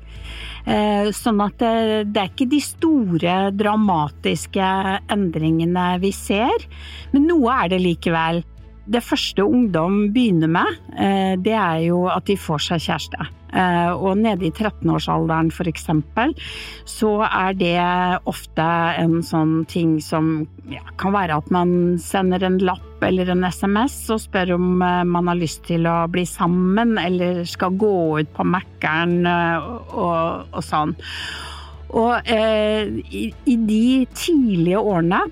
Eh, 0.69 1.09
sånn 1.17 1.41
at 1.41 1.57
det, 1.63 2.11
det, 2.13 2.21
er 2.21 2.29
ikke 2.29 2.49
de 2.53 2.61
store, 2.61 3.37
dramatiske 3.57 4.69
endringene 5.15 5.87
vi 6.03 6.13
ser, 6.13 6.67
men 7.15 7.25
noe 7.31 7.55
er 7.65 7.73
det 7.73 7.81
likevel. 7.87 8.43
Det 8.89 9.01
første 9.05 9.45
ungdom 9.45 10.11
begynner 10.13 10.53
med, 10.53 10.79
eh, 11.01 11.35
det 11.41 11.57
er 11.57 11.81
jo 11.87 12.05
at 12.13 12.29
de 12.29 12.37
får 12.41 12.67
seg 12.67 12.85
kjæreste. 12.85 13.31
Eh, 13.49 13.93
og 13.97 14.19
nede 14.21 14.49
i 14.49 14.52
13-årsalderen 14.52 15.49
for 15.55 15.69
eksempel, 15.71 16.35
så 16.88 17.12
er 17.25 17.57
det 17.57 17.78
ofte 18.28 18.67
en 19.00 19.23
sånn 19.25 19.62
ting 19.71 19.97
som 20.05 20.47
ja, 20.69 20.85
kan 21.00 21.14
være 21.17 21.38
at 21.40 21.49
man 21.55 21.97
sender 22.02 22.45
en 22.45 22.61
lapp 22.61 22.85
eller 23.07 23.31
en 23.33 23.47
SMS 23.47 23.97
og 24.12 24.21
spør 24.26 24.57
om 24.59 24.83
eh, 24.85 25.05
man 25.09 25.31
har 25.33 25.40
lyst 25.40 25.64
til 25.69 25.88
å 25.88 26.02
bli 26.12 26.26
sammen 26.28 26.99
eller 27.00 27.45
skal 27.49 27.78
gå 27.81 27.95
ut 28.21 28.35
på 28.37 28.49
Mækkern 28.49 29.23
og, 29.25 30.49
og, 30.52 30.61
sånn. 30.64 30.97
Og 31.97 32.28
eh, 32.28 32.85
i, 33.09 33.31
i 33.49 33.61
de 33.64 33.87
tidlige 34.12 34.83
årene 34.83 35.25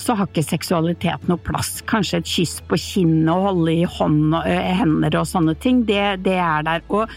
så 0.00 0.16
har 0.18 0.28
ikke 0.30 0.44
seksualitet 0.46 1.28
noe 1.28 1.40
plass. 1.44 1.80
Kanskje 1.90 2.20
et 2.20 2.30
kyss 2.30 2.58
på 2.68 2.78
kinnet 2.80 3.30
og 3.34 3.46
holde 3.50 3.76
i 3.82 3.86
hånd 3.98 4.34
og 4.38 4.48
hender 4.80 5.20
og 5.20 5.28
sånne 5.28 5.56
ting. 5.62 5.84
Det, 5.88 6.02
det, 6.26 6.38
er 6.40 6.66
der. 6.66 6.84
Og 6.88 7.10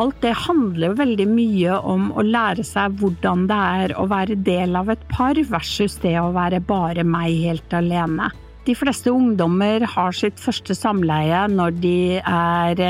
alt 0.00 0.18
det 0.24 0.34
handler 0.46 0.92
jo 0.92 1.00
veldig 1.02 1.28
mye 1.30 1.78
om 1.94 2.10
å 2.14 2.24
lære 2.26 2.66
seg 2.66 2.98
hvordan 3.00 3.46
det 3.50 3.62
er 3.84 3.96
å 3.98 4.08
være 4.10 4.38
del 4.46 4.78
av 4.78 4.92
et 4.94 5.08
par, 5.12 5.38
versus 5.48 5.98
det 6.02 6.16
å 6.20 6.32
være 6.34 6.62
bare 6.64 7.04
meg 7.06 7.34
helt 7.42 7.74
alene. 7.74 8.30
De 8.68 8.74
fleste 8.76 9.08
ungdommer 9.08 9.80
har 9.88 10.12
sitt 10.12 10.40
første 10.42 10.74
samleie 10.76 11.46
når 11.48 11.78
de 11.80 11.98
er, 12.20 12.82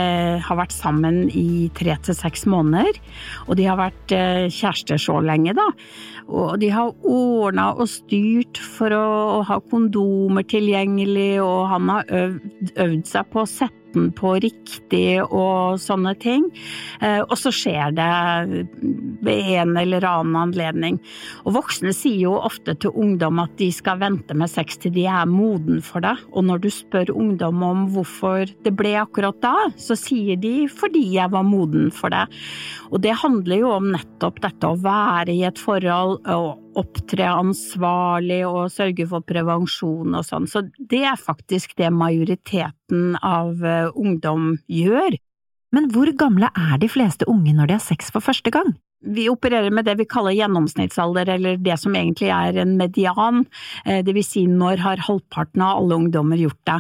har 0.43 0.59
vært 0.59 0.75
sammen 0.75 1.29
i 1.31 1.69
tre 1.79 1.95
til 2.03 2.17
seks 2.19 2.49
måneder. 2.51 2.99
Og 3.47 3.61
de 3.61 3.69
har 3.69 3.79
vært 3.79 4.11
kjærester 4.11 4.99
så 4.99 5.21
lenge, 5.23 5.55
da. 5.55 5.69
Og 6.29 6.59
de 6.61 6.69
har 6.73 6.93
ordna 7.09 7.71
og 7.75 7.89
styrt 7.89 8.61
for 8.77 8.93
å, 8.93 9.43
ha 9.49 9.59
kondomer 9.71 10.45
tilgjengelig, 10.49 11.41
og 11.41 11.69
han 11.73 11.93
har 11.93 12.15
øvd, 12.21 12.73
øvd 12.77 13.05
seg 13.09 13.31
på 13.33 13.45
å 13.45 13.49
sette 13.49 13.89
den 13.95 14.11
på 14.17 14.35
riktig 14.43 15.21
og 15.25 15.79
sånne 15.81 16.15
ting. 16.21 16.49
Eh, 17.05 17.21
og 17.23 17.37
så 17.41 17.53
skjer 17.55 17.95
det 17.97 18.09
ved 19.25 19.53
en 19.63 19.77
eller 19.81 20.05
annen 20.09 20.39
anledning. 20.41 20.99
Og 21.47 21.57
voksne 21.59 21.95
sier 21.97 22.29
jo 22.29 22.37
ofte 22.39 22.77
til 22.83 22.95
ungdom 22.99 23.41
at 23.43 23.55
de 23.61 23.71
skal 23.75 24.01
vente 24.03 24.37
med 24.39 24.51
sex 24.53 24.81
til 24.83 24.95
de 24.97 25.07
er 25.11 25.29
moden 25.31 25.83
for 25.85 26.05
det. 26.05 26.17
Og 26.33 26.47
når 26.49 26.65
du 26.65 26.71
spør 26.73 27.15
ungdom 27.15 27.63
om 27.65 27.87
hvorfor 27.95 28.49
det 28.65 28.75
ble 28.79 28.95
akkurat 29.01 29.39
da, 29.45 29.57
så 29.81 29.97
sier 29.99 30.39
de 30.41 30.69
fordi 30.71 31.05
jeg 31.17 31.33
var 31.33 31.47
moden 31.47 31.93
for 31.95 32.13
det. 32.15 32.27
Og 32.93 33.03
det 33.05 33.17
handler 33.21 33.63
jo 33.63 33.73
om 33.77 33.91
nettopp 33.93 34.41
dette 34.45 34.69
å 34.69 34.79
være 34.81 35.35
i 35.35 35.45
et 35.49 35.61
forhold 35.61 36.18
og 36.27 36.79
opptre 36.79 37.29
ansvarlig 37.31 38.41
og 38.49 38.73
sørge 38.73 39.07
for 39.11 39.25
prevensjon 39.27 40.17
og 40.19 40.27
sånn. 40.27 40.49
Så 40.51 40.65
det 40.79 41.05
er 41.07 41.21
faktisk 41.21 41.77
det 41.79 41.91
majoriteten 41.95 43.17
av 43.23 43.65
eh, 43.65 43.91
ungdom 43.95 44.57
gjør. 44.67 45.19
Men 45.75 45.91
hvor 45.93 46.11
gamle 46.17 46.51
er 46.57 46.79
de 46.81 46.89
fleste 46.91 47.29
unge 47.29 47.53
når 47.55 47.69
de 47.71 47.77
har 47.77 47.85
sex 47.85 48.13
for 48.15 48.25
første 48.25 48.53
gang? 48.55 48.73
Vi 49.01 49.29
opererer 49.31 49.71
med 49.71 49.87
det 49.87 49.95
vi 50.01 50.07
kaller 50.11 50.35
gjennomsnittsalder, 50.35 51.29
eller 51.37 51.59
det 51.63 51.77
som 51.79 51.95
egentlig 51.95 52.33
er 52.35 52.57
en 52.59 52.75
median. 52.81 53.45
Eh, 53.85 54.01
det 54.03 54.15
vil 54.17 54.27
si 54.27 54.43
når 54.51 54.83
har 54.83 55.05
halvparten 55.07 55.63
av 55.63 55.79
alle 55.79 55.99
ungdommer 56.01 56.41
gjort 56.41 56.61
det. 56.67 56.79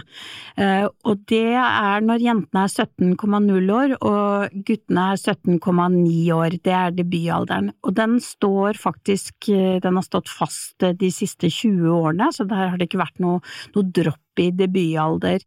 Eh, 0.58 0.86
og 1.06 1.22
det 1.30 1.54
er 1.62 2.02
når 2.02 2.24
jentene 2.24 2.64
er 2.66 2.72
17,0 2.74 3.70
år 3.74 3.94
og 4.00 4.64
guttene 4.66 5.04
er 5.12 5.22
17,9 5.22 6.32
år. 6.34 6.58
Det 6.58 6.74
er 6.74 6.96
debutalderen. 6.96 7.70
Og 7.86 7.94
den 7.94 8.18
står 8.24 8.80
faktisk, 8.82 9.52
eh, 9.54 9.78
den 9.84 10.00
har 10.00 10.06
stått 10.06 10.28
fast 10.28 10.78
de 10.78 11.12
siste 11.14 11.46
20 11.46 11.86
årene, 11.86 12.32
så 12.34 12.48
der 12.48 12.66
har 12.72 12.76
det 12.78 12.90
ikke 12.90 13.04
vært 13.04 13.22
noe, 13.22 13.38
noe 13.76 13.94
dropp 13.94 14.42
i 14.42 14.50
debutalder. 14.50 15.46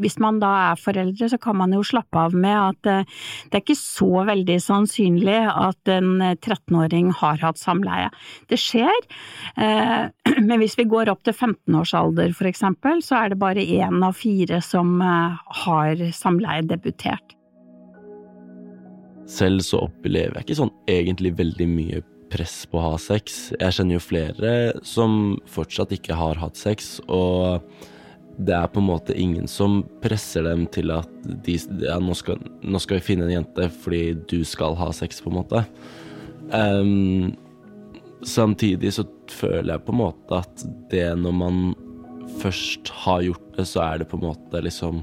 Hvis 0.00 0.16
man 0.18 0.40
da 0.42 0.50
er 0.72 0.80
foreldre, 0.80 1.28
så 1.30 1.38
kan 1.38 1.54
man 1.60 1.74
jo 1.74 1.84
slappe 1.86 2.18
av 2.18 2.34
med 2.34 2.56
at 2.56 2.88
eh, 2.90 3.20
det 3.50 3.58
er 3.58 3.62
ikke 3.62 3.78
så 3.78 4.24
veldig 4.26 4.56
sannsynlig 4.62 5.36
at 5.50 5.92
en 5.94 6.16
13-åring 6.32 7.12
har 7.20 7.38
hatt 7.44 7.60
samleie. 7.60 8.08
Det 8.50 8.58
skjer, 8.58 9.06
eh, 9.54 10.10
men 10.48 10.56
hvis 10.58 10.74
vi 10.80 10.88
går 10.90 11.12
opp 11.12 11.22
til 11.26 11.36
15-årsalder 11.36 12.34
for 12.34 12.50
eksempel, 12.50 13.04
så 13.06 13.20
er 13.20 13.32
det 13.32 13.40
bare 13.42 13.62
én 13.62 14.02
av 14.02 14.18
fire 14.18 14.58
som 14.66 14.98
eh, 14.98 15.38
har 15.62 16.04
samleie 16.16 16.66
debutert. 16.66 17.38
Selv 19.30 19.62
så 19.64 19.86
opplever 19.86 20.36
jeg 20.36 20.48
ikke 20.48 20.58
sånn 20.58 20.74
egentlig 20.90 21.36
veldig 21.38 21.70
mye 21.70 22.02
press 22.34 22.64
på 22.66 22.80
å 22.80 22.88
ha 22.90 22.94
sex. 23.00 23.52
Jeg 23.60 23.76
kjenner 23.76 24.00
jo 24.00 24.02
flere 24.02 24.52
som 24.86 25.36
fortsatt 25.50 25.94
ikke 25.94 26.18
har 26.18 26.40
hatt 26.42 26.58
sex, 26.58 26.96
og 27.06 27.62
det 28.36 28.54
er 28.56 28.66
på 28.72 28.80
en 28.82 28.88
måte 28.88 29.14
ingen 29.18 29.46
som 29.50 29.82
presser 30.02 30.46
dem 30.48 30.66
til 30.74 30.90
at 30.94 31.10
de, 31.46 31.56
ja, 31.84 31.98
nå, 32.02 32.16
skal, 32.18 32.40
nå, 32.62 32.80
skal, 32.82 32.98
vi 32.98 33.06
finne 33.12 33.28
en 33.28 33.36
jente 33.36 33.68
fordi 33.84 34.02
du 34.30 34.40
skal 34.48 34.76
ha 34.80 34.90
sex, 34.96 35.22
på 35.22 35.30
en 35.30 35.38
måte. 35.38 35.64
Um, 36.50 37.32
samtidig 38.26 38.94
så 38.96 39.06
føler 39.30 39.74
jeg 39.74 39.84
på 39.86 39.94
en 39.94 40.02
måte 40.02 40.42
at 40.42 40.66
det 40.92 41.06
når 41.20 41.36
man 41.38 41.64
først 42.40 42.90
har 43.04 43.24
gjort 43.26 43.50
det, 43.56 43.66
så 43.70 43.84
er 43.86 44.02
det 44.02 44.10
på 44.10 44.18
en 44.20 44.28
måte 44.30 44.62
liksom 44.64 45.02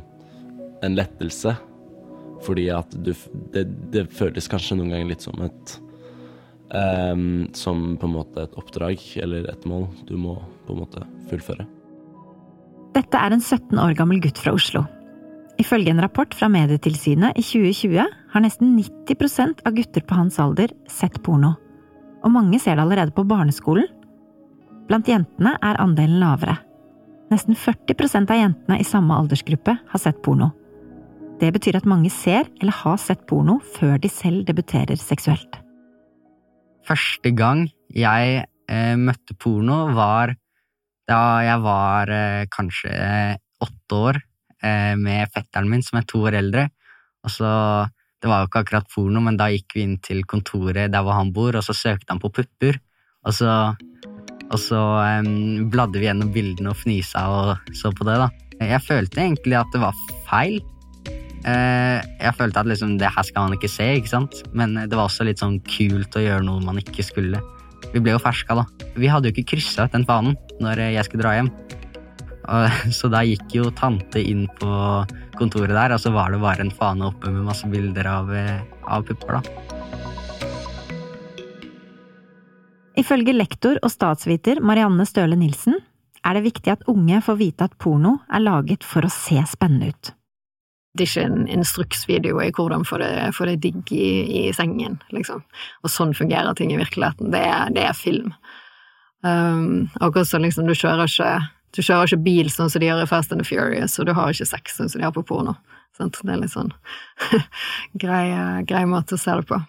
en 0.82 0.98
lettelse. 0.98 1.56
Fordi 2.42 2.72
at 2.74 2.90
du 3.06 3.14
Det, 3.54 3.68
det 3.94 4.08
føles 4.18 4.48
kanskje 4.50 4.80
noen 4.80 4.90
ganger 4.90 5.12
litt 5.12 5.22
som 5.22 5.38
et 5.46 5.76
um, 6.74 7.46
Som 7.54 8.00
på 8.02 8.10
en 8.10 8.16
måte 8.16 8.48
et 8.48 8.58
oppdrag 8.58 8.98
eller 9.22 9.46
et 9.52 9.68
mål 9.70 9.86
du 10.10 10.16
må 10.18 10.40
på 10.66 10.74
en 10.74 10.82
måte 10.82 11.06
fullføre. 11.30 11.68
Dette 12.96 13.20
er 13.20 13.32
en 13.32 13.44
17 13.44 13.80
år 13.80 13.96
gammel 13.96 14.20
gutt 14.24 14.40
fra 14.42 14.54
Oslo. 14.56 14.84
Ifølge 15.62 15.94
en 15.94 16.02
rapport 16.02 16.34
fra 16.36 16.50
Medietilsynet 16.52 17.38
i 17.40 17.44
2020 17.46 18.08
har 18.34 18.44
nesten 18.44 18.74
90% 18.78 19.62
av 19.68 19.76
gutter 19.78 20.04
på 20.08 20.18
hans 20.18 20.40
alder 20.42 20.74
sett 20.90 21.20
porno. 21.24 21.54
Og 22.26 22.34
mange 22.34 22.60
ser 22.62 22.76
det 22.76 22.86
allerede 22.86 23.16
på 23.16 23.26
barneskolen. 23.28 23.88
Blant 24.90 25.08
jentene 25.08 25.56
er 25.64 25.80
andelen 25.82 26.20
lavere. 26.22 26.58
Nesten 27.32 27.56
40% 27.56 28.32
av 28.34 28.42
jentene 28.42 28.80
i 28.82 28.88
samme 28.88 29.16
aldersgruppe 29.16 29.78
har 29.94 30.02
sett 30.02 30.20
porno. 30.26 30.52
Det 31.42 31.50
betyr 31.56 31.80
at 31.80 31.88
mange 31.90 32.12
ser 32.14 32.50
eller 32.60 32.76
har 32.84 33.00
sett 33.02 33.24
porno 33.30 33.60
før 33.78 33.96
de 34.02 34.12
selv 34.12 34.44
debuterer 34.50 35.00
seksuelt. 35.00 35.62
Første 36.86 37.32
gang 37.38 37.70
jeg 37.96 38.44
eh, 38.44 38.96
møtte 39.00 39.38
porno, 39.40 39.88
var 39.96 40.36
da 41.12 41.22
jeg 41.46 41.62
var 41.64 42.12
eh, 42.14 42.44
kanskje 42.52 42.92
åtte 43.62 43.98
år 43.98 44.20
eh, 44.64 44.94
med 45.00 45.32
fetteren 45.34 45.70
min, 45.72 45.84
som 45.86 46.00
er 46.00 46.08
to 46.08 46.24
år 46.28 46.40
eldre. 46.42 46.70
Og 47.26 47.34
så 47.34 47.50
Det 48.22 48.30
var 48.30 48.44
jo 48.44 48.52
ikke 48.52 48.60
akkurat 48.62 48.90
porno, 48.94 49.18
men 49.26 49.34
da 49.34 49.48
gikk 49.50 49.74
vi 49.74 49.82
inn 49.82 49.96
til 49.98 50.20
kontoret 50.30 50.92
der 50.94 51.02
hvor 51.02 51.16
han 51.18 51.32
bor, 51.34 51.56
og 51.58 51.64
så 51.66 51.74
søkte 51.74 52.14
han 52.14 52.20
på 52.22 52.30
pupper. 52.30 52.78
Og 53.26 53.34
så, 53.34 53.50
og 54.46 54.60
så 54.62 54.82
um, 55.26 55.64
bladde 55.74 55.98
vi 55.98 56.06
gjennom 56.06 56.30
bildene 56.30 56.70
og 56.70 56.78
fnisa 56.78 57.24
og 57.34 57.74
så 57.74 57.90
på 57.90 58.06
det, 58.06 58.20
da. 58.22 58.28
Jeg 58.62 58.86
følte 58.86 59.24
egentlig 59.24 59.58
at 59.58 59.74
det 59.74 59.82
var 59.82 59.98
feil. 60.28 60.62
Jeg 61.42 62.36
følte 62.38 62.62
at 62.62 62.70
liksom, 62.70 63.00
det 63.02 63.10
her 63.10 63.26
skal 63.26 63.48
man 63.48 63.58
ikke 63.58 63.74
se, 63.74 63.90
ikke 63.98 64.14
sant? 64.14 64.44
men 64.54 64.78
det 64.78 64.94
var 64.94 65.08
også 65.08 65.26
litt 65.26 65.42
sånn 65.42 65.58
kult 65.66 66.14
å 66.14 66.22
gjøre 66.22 66.46
noe 66.46 66.62
man 66.62 66.78
ikke 66.78 67.08
skulle. 67.08 67.42
Vi 67.92 68.00
ble 68.00 68.16
jo 68.16 68.22
ferska, 68.24 68.56
da. 68.56 68.66
Vi 68.96 69.10
hadde 69.12 69.30
jo 69.30 69.36
ikke 69.36 69.56
kryssa 69.56 69.88
ut 69.88 69.96
den 69.96 70.08
fanen 70.08 70.38
når 70.64 70.80
jeg 70.94 71.08
skulle 71.08 71.26
dra 71.26 71.36
hjem. 71.40 71.52
Så 72.98 73.12
da 73.12 73.22
gikk 73.28 73.54
jo 73.56 73.70
tante 73.76 74.22
inn 74.24 74.48
på 74.60 74.72
kontoret 75.38 75.76
der, 75.76 75.94
og 75.96 76.02
så 76.02 76.12
var 76.14 76.34
det 76.34 76.42
bare 76.42 76.66
en 76.66 76.74
fane 76.74 77.06
oppe 77.08 77.32
med 77.32 77.46
masse 77.48 77.68
bilder 77.70 78.08
av, 78.10 78.32
eh, 78.36 78.60
av 78.86 79.06
pupper, 79.08 79.40
da. 79.40 79.42
Ifølge 83.00 83.34
lektor 83.34 83.80
og 83.82 83.90
statsviter 83.90 84.60
Marianne 84.62 85.08
Støle 85.08 85.38
Nilsen 85.40 85.80
er 86.28 86.38
det 86.38 86.46
viktig 86.46 86.74
at 86.74 86.84
unge 86.92 87.22
får 87.26 87.40
vite 87.40 87.70
at 87.70 87.78
porno 87.82 88.18
er 88.30 88.44
laget 88.44 88.86
for 88.86 89.08
å 89.08 89.14
se 89.14 89.40
spennende 89.50 89.94
ut. 89.94 90.12
Det 90.98 91.06
er 91.06 91.10
ikke 91.10 91.28
en 91.30 91.48
instruksvideo 91.48 92.42
i 92.44 92.52
hvordan 92.52 92.84
få 92.88 93.00
det, 93.00 93.12
det 93.48 93.56
digg 93.64 93.94
i, 93.96 94.10
i, 94.42 94.44
sengen, 94.56 95.00
liksom. 95.16 95.44
Og 95.86 95.94
sånn 95.94 96.12
fungerer 96.18 96.58
ting 96.58 96.74
i 96.74 96.80
virkeligheten. 96.80 97.32
Det 97.32 97.44
er, 97.48 97.72
det 97.72 97.86
er 97.88 97.96
film. 97.96 98.34
Um, 99.24 99.88
akkurat 100.02 100.28
sånn 100.28 100.44
liksom, 100.44 100.68
du 100.68 100.76
kjører 100.76 101.08
ikke 101.08 101.34
du 101.72 101.80
kjører 101.80 102.10
ikke 102.10 102.26
bil 102.26 102.50
sånn 102.52 102.72
som 102.72 102.82
de 102.84 102.90
gjør 102.90 103.06
i 103.06 103.08
Fast 103.08 103.32
and 103.32 103.40
the 103.40 103.48
Furious, 103.48 103.96
og 104.02 104.10
du 104.10 104.16
har 104.18 104.34
ikke 104.34 104.50
sex 104.50 104.76
sånn 104.76 104.90
som 104.92 105.00
de 105.00 105.08
har 105.08 105.14
på 105.16 105.24
porno. 105.24 105.56
Sant? 105.96 106.20
Det 106.20 106.34
er 106.34 106.42
litt 106.42 106.52
sånn 106.52 106.72
grei, 108.04 108.26
grei, 108.68 108.84
måte 108.90 109.16
å 109.16 109.22
se 109.22 109.38
det 109.40 109.48
på. 109.48 109.60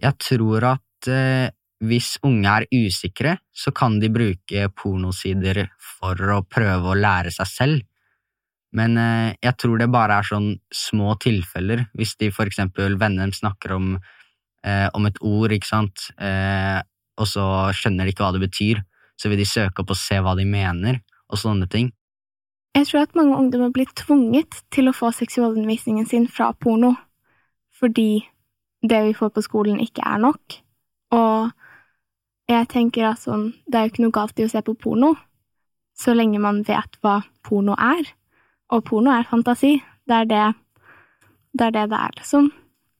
Jeg 0.00 0.16
tror 0.20 0.66
at 0.72 1.10
eh, 1.12 1.52
hvis 1.84 2.14
unge 2.24 2.54
er 2.62 2.66
usikre, 2.72 3.36
så 3.52 3.72
kan 3.76 3.98
de 4.00 4.08
bruke 4.12 4.70
pornosider 4.76 5.66
for 5.98 6.20
å 6.32 6.40
prøve 6.48 6.92
å 6.92 6.96
lære 6.96 7.32
seg 7.34 7.52
selv. 7.52 7.84
Men 8.76 8.98
eh, 9.00 9.32
jeg 9.40 9.56
tror 9.60 9.80
det 9.80 9.88
bare 9.92 10.20
er 10.20 10.28
sånn 10.28 10.50
små 10.74 11.14
tilfeller, 11.22 11.86
hvis 11.96 12.16
de 12.20 12.28
for 12.34 12.48
eksempel 12.48 12.98
vennene 13.00 13.32
snakker 13.34 13.72
om, 13.76 13.94
eh, 14.66 14.88
om 14.96 15.08
et 15.08 15.20
ord, 15.24 15.54
ikke 15.54 15.70
sant, 15.70 16.10
eh, 16.20 16.80
og 17.16 17.30
så 17.30 17.46
skjønner 17.76 18.04
de 18.04 18.12
ikke 18.12 18.26
hva 18.26 18.34
det 18.36 18.44
betyr, 18.44 18.82
så 19.16 19.32
vil 19.32 19.40
de 19.40 19.48
søke 19.48 19.80
opp 19.80 19.94
og 19.94 20.00
se 20.00 20.20
hva 20.20 20.34
de 20.36 20.44
mener, 20.48 21.00
og 21.32 21.40
sånne 21.40 21.68
ting. 21.72 21.88
Jeg 22.76 22.90
tror 22.90 23.06
at 23.06 23.16
mange 23.16 23.38
ungdommer 23.40 23.72
blir 23.72 23.88
tvunget 23.96 24.60
til 24.74 24.90
å 24.90 24.96
få 24.96 25.08
seksualundervisningen 25.16 26.04
sin 26.08 26.26
fra 26.28 26.50
porno, 26.52 26.92
fordi 27.72 28.26
det 28.84 29.00
vi 29.06 29.14
får 29.16 29.32
på 29.32 29.44
skolen, 29.46 29.80
ikke 29.80 30.04
er 30.04 30.20
nok. 30.20 30.58
Og 31.16 31.48
jeg 32.52 32.68
tenker 32.68 33.08
at 33.08 33.22
sånn, 33.24 33.48
det 33.64 33.78
er 33.78 33.86
jo 33.86 33.94
ikke 33.94 34.04
noe 34.04 34.16
galt 34.18 34.42
i 34.42 34.44
å 34.44 34.52
se 34.52 34.60
på 34.60 34.76
porno, 34.76 35.14
så 35.96 36.12
lenge 36.12 36.42
man 36.42 36.60
vet 36.68 37.00
hva 37.00 37.22
porno 37.46 37.78
er. 37.80 38.04
Og 38.74 38.84
porno 38.84 39.12
er 39.14 39.28
fantasi. 39.28 39.76
Det 40.06 40.22
er 40.22 40.30
det 40.30 40.46
det 41.56 41.66
er, 41.66 41.72
det, 41.72 41.88
det 41.90 41.98
er 41.98 42.16
liksom. 42.18 42.50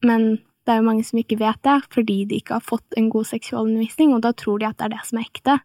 Men 0.06 0.28
det 0.66 0.73
er 0.75 0.80
jo 0.80 0.88
mange 0.88 1.04
som 1.06 1.20
ikke 1.20 1.38
vet 1.40 1.61
det, 1.66 1.76
fordi 1.94 2.18
de 2.28 2.40
ikke 2.40 2.56
har 2.56 2.64
fått 2.64 2.96
en 2.99 3.11
god 3.12 3.28
seksualundervisning, 3.28 4.14
og 4.16 4.25
da 4.25 4.32
tror 4.32 4.61
de 4.61 4.68
at 4.70 4.78
det 4.80 4.88
er 4.88 4.94
det 4.96 5.04
som 5.08 5.20
er 5.20 5.28
ekte. 5.28 5.58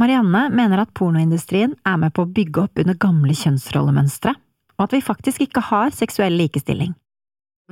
Marianne 0.00 0.42
mener 0.52 0.82
at 0.82 0.92
pornoindustrien 0.96 1.72
er 1.88 1.96
med 2.02 2.12
på 2.16 2.26
å 2.26 2.32
bygge 2.36 2.66
opp 2.66 2.82
under 2.82 2.98
gamle 3.00 3.36
kjønnsrollemønstre, 3.38 4.34
og 4.76 4.84
at 4.84 4.92
vi 4.92 5.00
faktisk 5.04 5.46
ikke 5.46 5.64
har 5.70 5.94
seksuell 5.96 6.36
likestilling. 6.36 6.92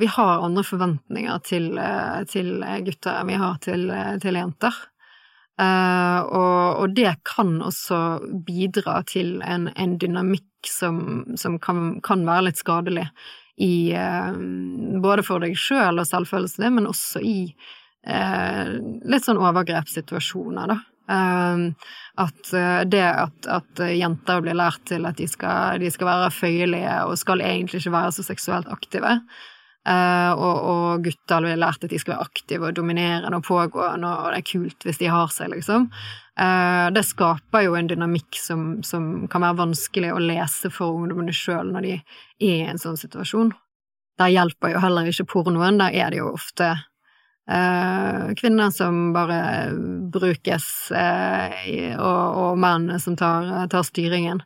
Vi 0.00 0.08
har 0.10 0.42
andre 0.42 0.64
forventninger 0.66 1.42
til, 1.46 1.66
eh, 1.78 2.24
til 2.30 2.64
gutter 2.86 3.20
enn 3.20 3.28
vi 3.28 3.36
har 3.38 3.58
til, 3.62 3.90
eh, 3.90 4.16
til 4.18 4.34
jenter. 4.34 4.74
Uh, 5.54 6.20
og, 6.34 6.80
og, 6.82 6.94
det 6.96 7.12
kan 7.22 7.60
også 7.62 7.98
bidra 8.46 8.96
til 9.06 9.36
en, 9.46 9.68
en 9.78 9.92
dynamikk 10.02 10.66
som, 10.66 10.96
som 11.38 11.60
kan, 11.62 12.00
kan, 12.02 12.24
være 12.26 12.48
litt 12.48 12.58
skadelig 12.58 13.04
i 13.62 13.94
uh, 13.94 14.34
Både 15.04 15.22
for 15.22 15.44
deg 15.44 15.54
sjøl 15.54 16.02
og 16.02 16.08
selvfølelsen 16.10 16.66
din, 16.66 16.74
men 16.80 16.90
også 16.90 17.22
i 17.22 17.38
uh, 17.54 18.74
litt 19.06 19.28
sånn 19.28 19.38
overgrepssituasjoner, 19.38 20.74
da. 20.74 20.80
at 22.24 22.52
det 22.88 23.04
at, 23.04 23.46
at, 23.52 23.80
jenter 23.92 24.40
blir 24.40 24.56
lært 24.56 24.86
til 24.88 25.04
at 25.06 25.18
de 25.20 25.26
skal, 25.28 25.76
de 25.78 25.90
skal 25.92 26.08
være 26.08 26.30
føyelige 26.32 26.94
og 27.04 27.18
skal 27.20 27.44
egentlig 27.44 27.82
ikke 27.82 27.92
være 27.94 28.14
så 28.16 28.24
seksuelt 28.24 28.70
aktive, 28.72 29.18
og, 29.84 30.58
og 30.64 31.04
gutter 31.04 31.44
har 31.44 31.58
lært 31.60 31.84
at 31.84 31.92
de 31.92 31.98
skal 32.00 32.14
være 32.14 32.28
aktive 32.30 32.70
og 32.70 32.76
dominerende 32.78 33.36
og 33.36 33.44
pågående, 33.44 34.08
og 34.08 34.30
det 34.32 34.38
er 34.40 34.46
kult 34.48 34.86
hvis 34.86 35.00
de 35.02 35.10
har 35.12 35.32
seg, 35.34 35.52
liksom. 35.52 35.90
Uh, 36.34 36.90
det 36.90 37.04
skaper 37.06 37.62
jo 37.62 37.76
en 37.78 37.86
dynamikk 37.86 38.34
som, 38.42 38.82
som, 38.82 39.28
kan 39.30 39.44
være 39.44 39.60
vanskelig 39.60 40.08
å 40.10 40.22
lese 40.22 40.66
for 40.74 40.96
ungdommene 40.96 41.34
sjøl 41.36 41.70
når 41.70 41.86
de 41.86 41.92
er 41.94 42.00
i 42.42 42.56
en 42.66 42.80
sånn 42.80 42.98
situasjon. 42.98 43.52
Der 44.18 44.32
hjelper 44.32 44.72
jo 44.72 44.82
heller 44.82 45.06
ikke 45.10 45.28
pornoen, 45.30 45.78
der 45.78 45.94
er 45.94 46.10
det 46.10 46.18
jo 46.18 46.32
ofte 46.34 46.72
uh, 46.74 48.34
kvinner 48.40 48.74
som 48.74 49.12
bare 49.14 49.38
brukes, 50.10 50.68
og, 50.90 52.26
og, 52.42 52.58
menn 52.58 52.90
som 53.02 53.18
tar, 53.18 53.68
tar 53.70 53.86
styringen. 53.86 54.42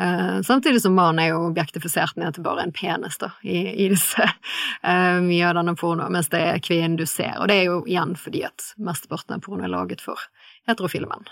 Uh, 0.00 0.42
samtidig 0.42 0.82
som 0.82 0.94
mannen 0.94 1.20
er 1.22 1.28
jo 1.30 1.44
objektifisert 1.46 2.16
ned 2.18 2.34
til 2.34 2.42
bare 2.42 2.64
en 2.64 2.72
penis 2.74 3.14
da, 3.20 3.28
i, 3.46 3.60
i 3.84 3.88
disse 3.92 4.26
uh, 4.26 5.20
mye 5.22 5.44
av 5.46 5.54
denne 5.60 5.76
pornoen, 5.78 6.10
mens 6.16 6.32
det 6.32 6.40
er 6.42 6.62
kvinnen 6.64 6.96
du 6.98 7.04
ser. 7.06 7.36
Og 7.38 7.46
det 7.50 7.60
er 7.60 7.68
jo 7.68 7.76
igjen 7.86 8.16
fordi 8.18 8.42
at 8.48 8.72
mesteparten 8.82 9.36
av 9.36 9.44
porno 9.44 9.66
er 9.66 9.70
laget 9.70 10.02
for 10.02 10.18
heterofile 10.66 11.06
menn. 11.10 11.28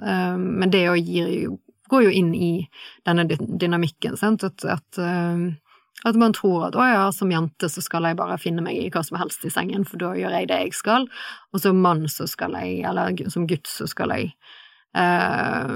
Uh, 0.00 0.38
men 0.40 0.72
det 0.72 0.86
jo, 0.86 1.58
går 1.92 2.06
jo 2.06 2.14
inn 2.22 2.32
i 2.32 2.54
denne 3.08 3.26
dynamikken, 3.28 4.16
sant? 4.16 4.46
at, 4.48 4.64
at, 4.64 5.02
at 6.08 6.16
man 6.16 6.32
tror 6.32 6.70
at 6.70 6.78
å 6.78 6.86
ja, 6.86 7.04
som 7.12 7.32
jente 7.34 7.68
så 7.68 7.82
skal 7.84 8.08
jeg 8.08 8.16
bare 8.16 8.40
finne 8.40 8.64
meg 8.64 8.78
i 8.78 8.88
hva 8.94 9.02
som 9.04 9.18
helst 9.20 9.44
i 9.44 9.52
sengen, 9.52 9.84
for 9.84 10.00
da 10.00 10.14
gjør 10.16 10.38
jeg 10.38 10.48
det 10.48 10.60
jeg 10.62 10.76
skal, 10.78 11.08
og 11.52 11.60
som 11.60 11.82
mann 11.84 12.06
så 12.08 12.30
skal 12.30 12.56
jeg, 12.62 12.80
eller 12.88 13.12
som 13.28 13.48
gutt 13.50 13.68
så 13.68 13.90
skal 13.90 14.14
jeg 14.14 14.30
eh, 14.96 15.74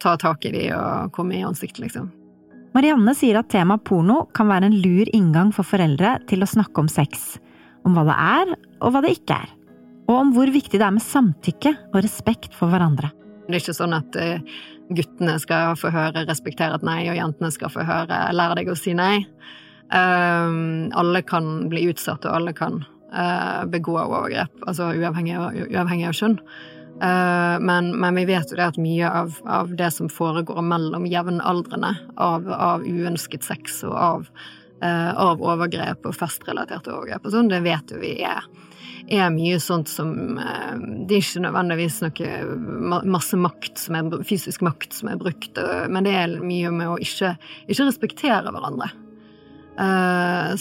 ta 0.00 0.16
tak 0.20 0.44
i 0.48 0.52
de 0.54 0.68
og 0.76 1.12
komme 1.16 1.38
i 1.38 1.44
ansiktet, 1.46 1.82
liksom. 1.86 2.12
Marianne 2.74 3.14
sier 3.14 3.38
at 3.38 3.52
temaet 3.52 3.84
porno 3.86 4.24
kan 4.34 4.48
være 4.50 4.66
en 4.66 4.78
lur 4.82 5.10
inngang 5.14 5.52
for 5.54 5.66
foreldre 5.66 6.16
til 6.30 6.42
å 6.42 6.50
snakke 6.50 6.82
om 6.82 6.88
sex. 6.90 7.36
Om 7.86 7.94
hva 7.94 8.02
det 8.08 8.16
er, 8.18 8.54
og 8.82 8.94
hva 8.94 9.02
det 9.04 9.12
ikke 9.14 9.36
er. 9.44 9.52
Og 10.08 10.16
om 10.18 10.32
hvor 10.34 10.50
viktig 10.50 10.80
det 10.80 10.86
er 10.86 10.96
med 10.96 11.04
samtykke 11.04 11.70
og 11.92 12.00
respekt 12.02 12.56
for 12.56 12.72
hverandre. 12.72 13.12
Det 13.46 13.54
er 13.54 13.62
ikke 13.62 13.76
sånn 13.76 13.94
at 13.94 14.18
uh, 14.18 14.56
guttene 14.90 15.36
skal 15.40 15.76
få 15.78 15.92
høre 15.94 16.24
'respektere 16.24 16.74
et 16.74 16.84
nei', 16.86 17.10
og 17.12 17.18
jentene 17.20 17.52
skal 17.52 17.70
få 17.70 17.84
høre 17.86 18.32
'lære 18.32 18.58
deg 18.58 18.72
å 18.72 18.76
si 18.76 18.96
nei'. 18.96 19.26
Um, 19.94 20.90
alle 20.96 21.22
kan 21.22 21.68
bli 21.70 21.86
utsatt, 21.92 22.24
og 22.24 22.40
alle 22.40 22.54
kan 22.56 22.82
uh, 23.12 23.64
begå 23.70 23.94
overgrep, 24.00 24.64
altså 24.66 24.90
uavhengig, 24.96 25.36
uavhengig 25.70 26.08
av 26.08 26.16
kjønn. 26.16 26.38
Eh, 27.02 27.60
men, 27.60 28.00
men, 28.00 28.14
vi 28.14 28.24
vet 28.24 28.50
jo 28.50 28.58
det 28.58 28.66
at 28.66 28.80
mye 28.80 29.08
av, 29.10 29.38
av 29.44 29.72
det 29.76 29.90
som 29.90 30.08
foregår 30.08 30.62
mellom 30.62 31.06
jevnaldrende, 31.10 31.94
av, 32.14 32.46
av 32.52 32.84
uønsket 32.86 33.46
sex 33.46 33.82
og 33.88 33.96
av, 33.98 34.28
uh, 34.84 35.10
av 35.18 35.42
overgrep 35.42 36.06
og 36.06 36.14
festrelaterte 36.14 36.92
overgrep 36.94 37.26
og 37.26 37.34
sånn, 37.34 37.50
det 37.50 37.64
vet 37.64 37.90
jo 37.90 37.98
vi 37.98 38.12
er, 38.22 38.46
er 39.10 39.32
mye 39.34 39.58
sånt 39.60 39.90
som 39.90 40.38
uh, 40.38 40.74
Det 41.04 41.18
er 41.18 41.24
ikke 41.24 41.42
nødvendigvis 41.48 41.98
noe 42.06 43.00
masse 43.10 43.38
makt 43.42 43.82
som 43.82 43.98
er, 43.98 44.12
fysisk 44.28 44.62
makt 44.64 44.94
som 45.00 45.10
er 45.10 45.18
brukt, 45.18 45.58
men 45.90 46.06
det 46.06 46.14
er 46.20 46.36
mye 46.44 46.70
med 46.70 46.92
å 46.94 47.00
ikke, 47.02 47.34
ikke 47.66 47.88
respektere 47.90 48.54
hverandre. 48.54 48.92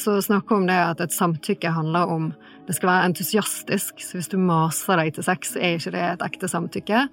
Så 0.02 0.16
snakke 0.26 0.56
om 0.58 0.64
det 0.66 0.74
at 0.74 1.02
et 1.04 1.14
samtykke 1.14 1.70
handler 1.76 2.10
om 2.10 2.32
det 2.68 2.76
skal 2.78 2.90
være 2.90 3.08
entusiastisk, 3.10 4.00
så 4.00 4.18
hvis 4.18 4.32
du 4.32 4.38
maser 4.40 5.00
deg 5.02 5.16
til 5.16 5.26
sex, 5.28 5.56
er 5.60 5.78
ikke 5.78 5.96
det 5.96 6.04
et 6.08 6.28
ekte 6.30 6.50
samtykke. 6.52 7.06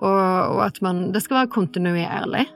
Og, 0.00 0.20
og 0.56 0.60
at 0.64 0.80
man, 0.84 1.10
det 1.12 1.24
skal 1.24 1.42
være 1.42 1.52
kontinuerlig, 1.52 2.46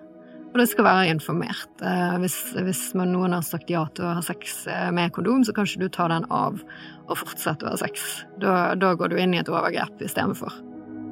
og 0.48 0.56
det 0.62 0.68
skal 0.70 0.86
være 0.86 1.10
informert. 1.12 1.68
Eh, 1.84 2.16
hvis, 2.22 2.38
hvis 2.56 2.82
man, 2.96 3.12
noen 3.12 3.36
har 3.36 3.44
sagt 3.44 3.68
ja 3.72 3.84
til 3.92 4.08
å 4.08 4.14
ha 4.16 4.24
sex 4.24 4.62
eh, 4.70 4.88
med 4.96 5.12
kondom, 5.16 5.44
så 5.44 5.52
kan 5.52 5.68
ikke 5.68 5.84
du 5.84 5.92
ta 5.92 6.08
den 6.08 6.24
av 6.32 6.62
og 7.08 7.20
fortsette 7.20 7.68
å 7.68 7.74
ha 7.74 7.80
sex. 7.80 8.08
Da, 8.40 8.56
da 8.80 8.94
går 8.96 9.12
du 9.12 9.20
inn 9.20 9.36
i 9.36 9.42
et 9.42 9.52
overgrep 9.52 10.00
istedenfor. 10.04 10.56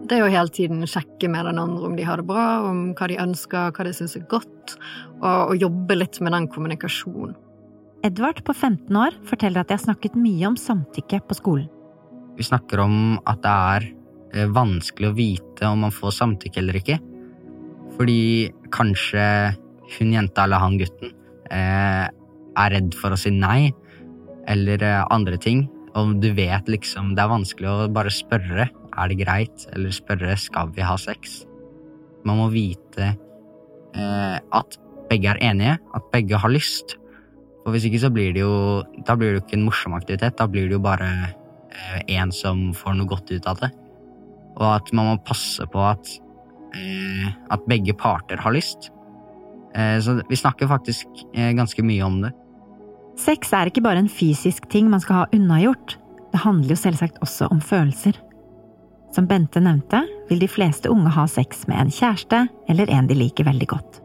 Det 0.07 0.16
er 0.16 0.22
jo 0.22 0.33
hele 0.33 0.53
tiden 0.55 0.87
sjekke 0.88 1.29
med 1.29 1.49
den 1.49 1.59
andre 1.59 1.88
om 1.88 1.96
de 1.99 2.05
har 2.07 2.20
det 2.20 2.29
bra, 2.29 2.62
om 2.68 2.92
hva 2.96 3.09
de 3.11 3.18
ønsker, 3.20 3.75
hva 3.75 3.87
de 3.87 3.94
syns 3.96 4.16
er 4.16 4.25
godt, 4.31 4.77
og, 5.18 5.51
og 5.51 5.57
jobbe 5.61 5.99
litt 5.99 6.20
med 6.22 6.33
den 6.37 6.49
kommunikasjonen. 6.53 7.37
Edvard 8.04 8.42
på 8.44 8.52
15 8.52 8.96
år 8.96 9.16
forteller 9.26 9.62
at 9.62 9.70
de 9.70 9.76
har 9.76 9.82
snakket 9.82 10.16
mye 10.20 10.44
om 10.48 10.56
samtykke 10.61 11.22
på 11.26 11.37
skolen. 11.38 11.68
Vi 12.37 12.44
snakker 12.44 12.82
om 12.85 13.16
at 13.24 13.40
det 13.44 13.52
er 13.52 13.87
eh, 14.37 14.50
vanskelig 14.52 15.09
å 15.09 15.16
vite 15.16 15.70
om 15.70 15.87
man 15.87 15.94
får 15.94 16.18
samtykke 16.18 16.61
eller 16.61 16.78
ikke. 16.80 16.98
Fordi 17.96 18.52
kanskje 18.74 19.24
hun 19.96 20.12
jenta 20.12 20.44
eller 20.44 20.61
han 20.61 20.76
gutten 20.80 21.14
eh, 21.48 22.04
er 22.06 22.74
redd 22.74 22.92
for 22.98 23.14
å 23.14 23.20
si 23.20 23.32
nei, 23.32 23.72
eller 24.50 24.85
eh, 24.85 25.06
andre 25.14 25.40
ting. 25.40 25.64
Og 25.96 26.18
du 26.20 26.28
vet 26.37 26.68
liksom 26.68 27.14
Det 27.16 27.22
er 27.24 27.32
vanskelig 27.32 27.70
å 27.70 27.88
bare 27.88 28.12
spørre 28.12 28.68
er 28.68 29.09
det 29.09 29.20
greit, 29.22 29.64
eller 29.72 29.94
spørre 29.96 30.37
skal 30.40 30.68
vi 30.76 30.85
ha 30.85 30.98
sex. 31.00 31.40
Man 32.28 32.42
må 32.42 32.50
vite 32.52 33.14
at 33.96 34.74
begge 35.09 35.30
er 35.30 35.38
enige, 35.40 35.78
at 35.96 36.09
begge 36.12 36.37
har 36.37 36.52
lyst. 36.52 36.98
Og 37.66 37.74
hvis 37.74 37.88
ikke 37.88 38.00
så 38.05 38.12
blir 38.14 38.31
det 38.35 38.44
jo 38.44 38.85
Da 39.07 39.16
blir 39.18 39.33
det 39.33 39.40
jo 39.40 39.44
ikke 39.44 39.59
en 39.59 39.66
morsom 39.66 39.96
aktivitet. 39.98 40.38
Da 40.38 40.46
blir 40.50 40.68
det 40.68 40.79
jo 40.79 40.85
bare 40.85 41.11
eh, 41.26 42.14
en 42.16 42.33
som 42.35 42.70
får 42.76 42.96
noe 42.96 43.11
godt 43.11 43.33
ut 43.35 43.48
av 43.50 43.61
det. 43.64 43.72
Og 44.57 44.68
at 44.70 44.92
man 44.96 45.11
må 45.11 45.16
passe 45.26 45.66
på 45.68 45.83
at, 45.85 46.11
eh, 46.79 47.26
at 47.52 47.66
begge 47.68 47.96
parter 47.98 48.40
har 48.40 48.55
lyst. 48.55 48.90
Eh, 49.74 49.98
så 50.00 50.20
vi 50.29 50.38
snakker 50.38 50.70
faktisk 50.70 51.07
eh, 51.35 51.52
ganske 51.59 51.83
mye 51.85 52.07
om 52.07 52.22
det. 52.24 52.33
Sex 53.20 53.52
er 53.57 53.68
ikke 53.68 53.85
bare 53.85 54.05
en 54.05 54.12
fysisk 54.12 54.68
ting 54.72 54.88
man 54.92 55.02
skal 55.02 55.22
ha 55.22 55.26
unnagjort. 55.37 55.98
Det 56.33 56.44
handler 56.44 56.74
jo 56.74 56.81
selvsagt 56.81 57.20
også 57.24 57.50
om 57.52 57.61
følelser. 57.64 58.16
Som 59.14 59.29
Bente 59.29 59.61
nevnte, 59.62 60.02
vil 60.29 60.42
de 60.42 60.48
fleste 60.50 60.90
unge 60.92 61.12
ha 61.14 61.24
sex 61.31 61.64
med 61.70 61.81
en 61.81 61.92
kjæreste 61.92 62.42
eller 62.68 62.90
en 62.92 63.09
de 63.09 63.16
liker 63.16 63.48
veldig 63.48 63.68
godt. 63.70 64.02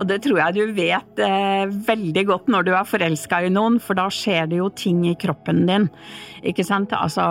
Og 0.00 0.08
det 0.08 0.22
tror 0.24 0.38
jeg 0.40 0.56
du 0.56 0.72
vet 0.72 1.20
eh, 1.20 1.68
veldig 1.68 2.22
godt 2.30 2.48
når 2.52 2.64
du 2.64 2.70
er 2.72 2.88
forelska 2.88 3.42
i 3.44 3.50
noen, 3.52 3.76
for 3.84 3.98
da 3.98 4.06
skjer 4.08 4.48
det 4.48 4.60
jo 4.62 4.70
ting 4.72 5.02
i 5.10 5.16
kroppen 5.20 5.66
din. 5.68 5.88
Ikke 6.46 6.64
sant? 6.64 6.94
Altså, 6.96 7.26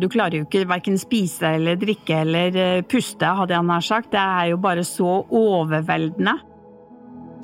du 0.00 0.08
klarer 0.10 0.40
jo 0.40 0.48
ikke 0.48 0.64
verken 0.66 0.98
spise 0.98 1.54
eller 1.60 1.78
drikke 1.78 2.24
eller 2.24 2.58
eh, 2.58 2.82
puste, 2.82 3.30
hadde 3.38 3.54
jeg 3.54 3.68
nær 3.70 3.86
sagt. 3.86 4.10
Det 4.16 4.22
er 4.22 4.50
jo 4.50 4.58
bare 4.62 4.82
så 4.86 5.20
overveldende. 5.30 6.34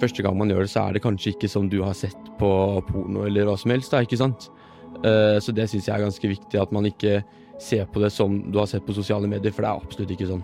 Første 0.02 0.24
gang 0.26 0.34
man 0.40 0.50
gjør 0.50 0.66
det, 0.66 0.72
så 0.72 0.88
er 0.88 0.96
det 0.96 1.04
kanskje 1.04 1.36
ikke 1.36 1.52
som 1.52 1.70
du 1.70 1.78
har 1.84 1.94
sett 1.94 2.32
på 2.40 2.50
porno 2.88 3.28
eller 3.28 3.46
hva 3.46 3.54
som 3.60 3.70
helst, 3.70 3.94
da, 3.94 4.02
ikke 4.02 4.18
sant? 4.18 4.48
Eh, 5.06 5.38
så 5.38 5.54
det 5.54 5.68
syns 5.70 5.86
jeg 5.86 5.94
er 5.94 6.02
ganske 6.02 6.32
viktig, 6.34 6.58
at 6.58 6.74
man 6.74 6.90
ikke 6.90 7.20
ser 7.62 7.86
på 7.94 8.02
det 8.02 8.10
som 8.10 8.40
du 8.50 8.58
har 8.58 8.66
sett 8.66 8.82
på 8.82 8.96
sosiale 8.96 9.30
medier, 9.30 9.54
for 9.54 9.62
det 9.62 9.70
er 9.70 9.86
absolutt 9.86 10.16
ikke 10.16 10.32
sånn. 10.32 10.42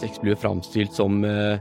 Sex 0.00 0.16
blir 0.22 0.32
jo 0.32 0.40
framstilt 0.40 0.96
som 0.96 1.20
eh, 1.28 1.60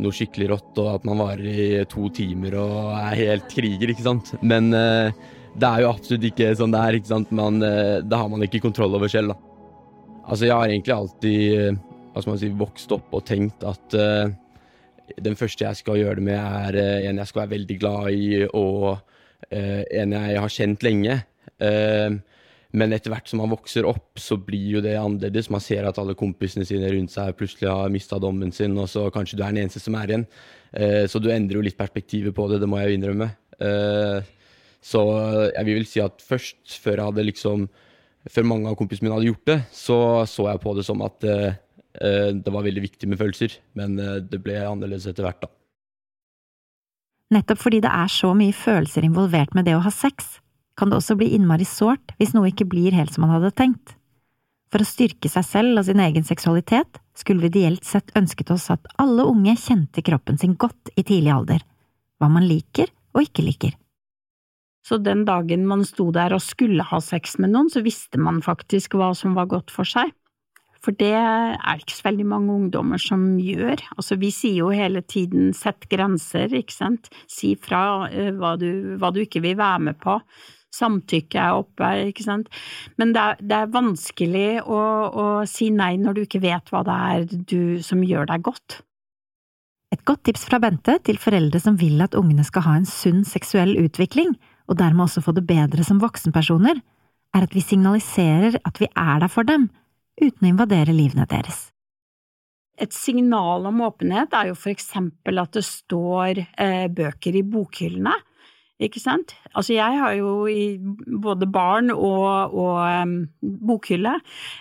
noe 0.00 0.14
skikkelig 0.14 0.50
rått, 0.50 0.72
og 0.82 0.90
at 0.96 1.08
man 1.08 1.20
varer 1.22 1.46
i 1.48 1.68
to 1.90 2.08
timer 2.14 2.58
og 2.60 2.92
er 2.98 3.18
helt 3.20 3.48
kriger, 3.52 3.92
ikke 3.92 4.06
sant. 4.06 4.34
Men 4.42 4.72
eh, 4.74 5.14
det 5.54 5.70
er 5.70 5.84
jo 5.84 5.90
absolutt 5.92 6.28
ikke 6.30 6.52
sånn 6.58 6.74
det 6.74 6.82
er, 6.82 6.98
ikke 6.98 7.12
sant. 7.12 7.34
Man, 7.34 7.60
eh, 7.62 7.98
det 8.02 8.20
har 8.20 8.30
man 8.32 8.42
ikke 8.46 8.62
kontroll 8.64 8.96
over 8.98 9.10
selv, 9.12 9.34
da. 9.34 9.50
Altså, 10.24 10.46
jeg 10.48 10.56
har 10.56 10.70
egentlig 10.70 10.94
alltid 10.94 11.82
hva 12.14 12.22
skal 12.22 12.30
man 12.30 12.40
si, 12.40 12.50
vokst 12.54 12.92
opp 12.94 13.14
og 13.16 13.24
tenkt 13.26 13.64
at 13.66 13.96
uh, 13.98 14.30
den 15.20 15.34
første 15.36 15.66
jeg 15.66 15.80
skal 15.80 15.98
gjøre 15.98 16.20
det 16.20 16.26
med, 16.30 16.38
er 16.38 16.78
uh, 16.78 17.08
en 17.10 17.18
jeg 17.20 17.30
skal 17.30 17.42
være 17.42 17.54
veldig 17.56 17.78
glad 17.82 18.14
i, 18.14 18.28
og 18.46 18.86
uh, 18.94 19.82
en 19.82 20.14
jeg 20.14 20.44
har 20.44 20.54
kjent 20.54 20.86
lenge. 20.86 21.18
Men 22.74 22.92
etter 22.94 23.12
hvert 23.12 23.30
som 23.30 23.38
man 23.42 23.52
vokser 23.52 23.86
opp, 23.86 24.18
så 24.18 24.36
blir 24.40 24.76
jo 24.76 24.82
det 24.82 24.96
annerledes. 24.98 25.50
Man 25.52 25.62
ser 25.62 25.86
at 25.86 25.98
alle 26.02 26.16
kompisene 26.18 26.66
sine 26.66 26.90
rundt 26.90 27.12
seg 27.14 27.36
plutselig 27.38 27.70
har 27.70 27.92
mista 27.92 28.18
dommen 28.22 28.50
sin, 28.54 28.74
og 28.80 28.88
så 28.90 29.06
kanskje 29.14 29.38
du 29.38 29.44
er 29.44 29.54
den 29.54 29.62
eneste 29.62 29.82
som 29.82 29.94
er 29.98 30.10
igjen. 30.10 30.26
så 31.06 31.20
du 31.22 31.30
endrer 31.30 31.60
jo 31.60 31.62
litt 31.62 31.78
perspektivet 31.78 32.34
på 32.34 32.48
det, 32.50 32.58
det 32.62 32.68
må 32.70 32.80
jeg 32.80 32.90
jo 32.90 32.98
innrømme. 32.98 33.28
så 34.82 35.02
jeg 35.54 35.68
vil 35.70 35.86
si 35.86 36.02
at 36.02 36.18
først, 36.18 36.78
før 36.82 36.98
jeg 36.98 37.12
hadde 37.12 37.28
liksom 37.30 37.68
før 38.34 38.48
mange 38.48 38.70
av 38.72 38.78
kompisene 38.80 39.06
mine 39.06 39.20
hadde 39.20 39.30
gjort 39.30 39.50
det, 39.52 39.58
så 39.70 39.98
så 40.26 40.50
jeg 40.50 40.64
på 40.66 40.74
det 40.74 40.86
som 40.90 41.02
at 41.06 41.28
uh, 41.30 41.52
det 42.34 42.50
var 42.50 42.66
veldig 42.66 42.88
viktig 42.90 43.06
med 43.06 43.20
følelser. 43.20 43.54
Men 43.78 43.94
det 43.94 44.42
ble 44.42 44.58
annerledes 44.66 45.06
etter 45.06 45.22
hvert, 45.28 45.44
da. 45.46 45.52
Nettopp 47.34 47.60
fordi 47.62 47.80
det 47.84 47.90
er 47.90 48.10
så 48.10 48.32
mye 48.36 48.54
følelser 48.54 49.06
involvert 49.06 49.54
med 49.54 49.66
det 49.68 49.76
å 49.78 49.84
ha 49.84 49.92
sex, 49.94 50.40
kan 50.78 50.90
det 50.90 50.98
også 50.98 51.16
bli 51.18 51.30
innmari 51.36 51.66
sårt 51.68 52.14
hvis 52.18 52.34
noe 52.34 52.50
ikke 52.50 52.68
blir 52.70 52.96
helt 52.96 53.14
som 53.14 53.26
man 53.26 53.36
hadde 53.36 53.54
tenkt. 53.56 53.94
For 54.72 54.82
å 54.82 54.88
styrke 54.88 55.30
seg 55.30 55.46
selv 55.46 55.78
og 55.78 55.86
sin 55.86 56.02
egen 56.02 56.26
seksualitet 56.26 56.98
skulle 57.14 57.44
vi 57.44 57.52
ideelt 57.52 57.86
sett 57.86 58.10
ønsket 58.18 58.50
oss 58.50 58.66
at 58.74 58.88
alle 58.98 59.26
unge 59.30 59.54
kjente 59.60 60.02
kroppen 60.02 60.40
sin 60.40 60.56
godt 60.58 60.90
i 60.98 61.04
tidlig 61.04 61.30
alder, 61.30 61.62
hva 62.18 62.30
man 62.32 62.46
liker 62.48 62.90
og 63.14 63.22
ikke 63.22 63.46
liker. 63.46 63.76
Så 64.84 64.98
den 65.00 65.22
dagen 65.24 65.64
man 65.68 65.86
sto 65.88 66.10
der 66.12 66.34
og 66.36 66.42
skulle 66.44 66.84
ha 66.84 66.98
sex 67.00 67.38
med 67.40 67.54
noen, 67.54 67.70
så 67.72 67.80
visste 67.86 68.20
man 68.20 68.42
faktisk 68.44 68.98
hva 68.98 69.14
som 69.16 69.38
var 69.38 69.48
godt 69.52 69.72
for 69.72 69.88
seg. 69.88 70.10
For 70.84 70.92
det 71.00 71.14
er 71.16 71.78
ikke 71.80 71.96
så 71.96 72.10
veldig 72.10 72.26
mange 72.28 72.52
ungdommer 72.52 73.00
som 73.00 73.38
gjør. 73.40 73.80
Altså, 73.96 74.18
vi 74.20 74.28
sier 74.34 74.66
jo 74.66 74.74
hele 74.74 75.00
tiden 75.00 75.54
sett 75.56 75.86
grenser, 75.88 76.52
ikke 76.52 76.74
sant. 76.74 77.08
Si 77.30 77.54
fra 77.56 78.04
uh, 78.10 78.30
hva, 78.36 78.52
du, 78.60 78.98
hva, 79.00 79.08
du, 79.14 79.22
ikke 79.24 79.40
vil 79.46 79.56
være 79.56 79.86
med 79.88 80.00
på. 80.02 80.18
Samtykke 80.74 81.38
er 81.40 81.60
oppe, 81.60 81.90
ikke 82.10 82.26
sant. 82.26 82.50
Men 83.00 83.14
det 83.14 83.22
er, 83.22 83.42
det 83.42 83.58
er 83.60 83.74
vanskelig 83.74 84.48
å, 84.64 84.80
å, 85.08 85.26
si 85.48 85.70
nei 85.74 85.94
når 86.00 86.16
du 86.16 86.24
ikke 86.24 86.42
vet 86.44 86.72
hva 86.72 86.82
det 86.86 86.96
er 87.10 87.28
du, 87.34 87.60
som 87.84 88.02
gjør 88.04 88.28
deg 88.32 88.44
godt. 88.48 88.80
Et 89.94 90.02
godt 90.08 90.24
tips 90.26 90.48
fra 90.48 90.58
Bente 90.62 90.96
til 91.06 91.20
foreldre 91.22 91.60
som 91.62 91.76
vil 91.78 92.02
at 92.02 92.16
ungene 92.18 92.46
skal 92.46 92.66
ha 92.66 92.74
en 92.80 92.88
sunn 92.88 93.22
seksuell 93.28 93.76
utvikling, 93.84 94.34
og 94.66 94.80
dermed 94.80 95.06
også 95.06 95.22
få 95.22 95.34
det 95.36 95.44
bedre 95.46 95.84
som 95.86 96.00
voksenpersoner, 96.02 96.80
er 97.34 97.46
at 97.46 97.54
vi 97.54 97.62
signaliserer 97.62 98.58
at 98.62 98.80
vi 98.82 98.88
er 98.90 99.22
der 99.22 99.30
for 99.30 99.46
dem, 99.46 99.68
uten 100.20 100.46
å 100.46 100.50
invadere 100.50 100.94
livene 100.94 101.26
deres. 101.30 101.68
Et 102.74 102.90
signal 102.90 103.68
om 103.70 103.84
åpenhet 103.86 104.32
er 104.34 104.50
jo 104.50 104.56
for 104.58 104.72
eksempel 104.72 105.38
at 105.38 105.54
det 105.54 105.62
står 105.66 106.40
eh, 106.42 106.86
bøker 106.90 107.36
i 107.38 107.44
bokhyllene. 107.46 108.14
Ikke 108.82 108.98
sant? 108.98 109.36
Altså, 109.54 109.76
jeg 109.76 110.00
har 110.00 110.16
jo 110.18 110.48
både 111.22 111.46
barn 111.46 111.92
og, 111.94 112.56
og 112.58 112.80
um, 112.82 113.14
bokhylle, 113.68 114.16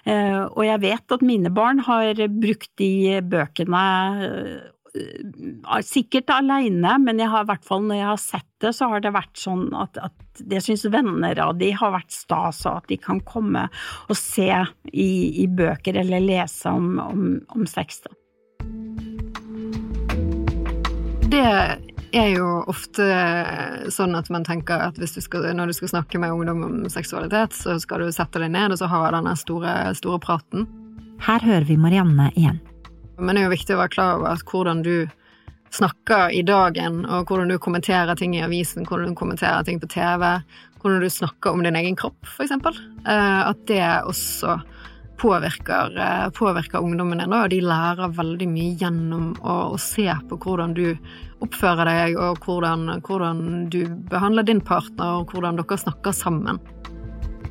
uh, 0.06 0.44
og 0.52 0.62
jeg 0.68 0.84
vet 0.84 1.16
at 1.16 1.26
mine 1.26 1.50
barn 1.54 1.82
har 1.88 2.22
brukt 2.30 2.70
de 2.78 3.18
bøkene 3.26 3.82
uh, 4.30 5.80
sikkert 5.82 6.30
aleine, 6.30 6.98
men 7.02 7.18
jeg 7.18 7.32
har 7.34 7.46
i 7.46 7.50
hvert 7.50 7.66
fall 7.66 7.82
når 7.88 7.98
jeg 7.98 8.10
har 8.12 8.22
sett 8.22 8.50
det, 8.62 8.74
så 8.78 8.92
har 8.92 9.02
det 9.02 9.14
vært 9.16 9.40
sånn 9.42 9.66
at, 9.74 9.98
at 9.98 10.44
det 10.46 10.62
syns 10.62 10.86
venner 10.94 11.40
av 11.42 11.56
de 11.58 11.72
har 11.74 11.96
vært 11.96 12.14
stas, 12.14 12.62
og 12.70 12.84
at 12.84 12.92
de 12.92 13.00
kan 13.02 13.22
komme 13.26 13.66
og 14.06 14.20
se 14.20 14.52
i, 14.94 15.10
i 15.42 15.48
bøker 15.50 15.98
eller 16.04 16.22
lese 16.22 16.70
om, 16.70 17.00
om, 17.02 17.26
om 17.58 17.66
sex. 17.70 18.04
Da. 18.06 18.14
Det 21.34 21.48
er 22.14 22.30
jo 22.36 22.48
ofte 22.70 23.06
sånn 23.94 24.14
at 24.18 24.30
man 24.34 24.46
tenker 24.48 24.90
at 24.90 25.00
du 25.00 25.06
skal, 25.08 25.50
når 25.58 25.72
du 25.72 25.78
skal 25.78 25.92
snakke 25.96 26.22
med 26.22 26.34
ungdom 26.36 26.64
om 26.68 26.78
seksualitet, 26.92 27.56
så 27.58 27.80
skal 27.82 28.04
du 28.04 28.14
sette 28.14 28.42
deg 28.42 28.54
ned 28.54 28.76
og 28.76 28.82
så 28.82 28.90
ha 28.92 29.02
denne 29.16 29.34
store, 29.40 29.74
store 29.98 30.22
praten. 30.24 30.68
Her 31.24 31.44
hører 31.44 31.68
vi 31.70 31.80
Marianne 31.80 32.30
igjen. 32.36 32.62
Men 33.18 33.36
det 33.36 33.44
er 33.44 33.48
jo 33.48 33.54
viktig 33.54 33.76
å 33.76 33.82
være 33.84 33.94
klar 33.94 34.18
over 34.18 34.34
at 34.34 34.46
hvordan 34.50 34.82
du 34.86 34.96
snakker 35.74 36.34
i 36.34 36.44
dagen, 36.46 37.02
og 37.06 37.30
hvordan 37.30 37.50
du 37.50 37.58
kommenterer 37.62 38.18
ting 38.18 38.36
i 38.38 38.44
avisen, 38.46 38.86
hvordan 38.86 39.14
du 39.14 39.18
kommenterer 39.18 39.66
ting 39.66 39.80
på 39.82 39.90
TV, 39.90 40.28
hvordan 40.82 41.02
du 41.02 41.10
snakker 41.10 41.56
om 41.56 41.64
din 41.66 41.78
egen 41.80 41.98
kropp, 41.98 42.22
eksempel, 42.44 42.78
eh, 43.08 43.42
at 43.48 43.66
det 43.70 43.82
også 44.06 44.60
påvirker, 45.24 45.98
eh, 45.98 46.30
påvirker 46.30 46.84
ungdommen 46.84 47.18
din, 47.18 47.34
og 47.34 47.50
de 47.50 47.62
lærer 47.62 48.12
veldig 48.18 48.48
mye 48.50 48.78
gjennom 48.82 49.30
å, 49.42 49.56
å, 49.74 49.78
se 49.80 50.10
på 50.30 50.38
hvordan 50.38 50.74
du 50.78 50.98
oppfører 51.44 51.90
deg, 51.90 52.16
og 52.20 52.40
hvordan, 52.46 52.88
hvordan 53.06 53.44
du 53.74 53.84
behandler 54.12 54.48
din 54.48 54.62
partner, 54.64 55.22
og 55.22 55.34
hvordan 55.34 55.60
dere 55.60 55.80
snakker 55.80 56.16
sammen. 56.16 56.62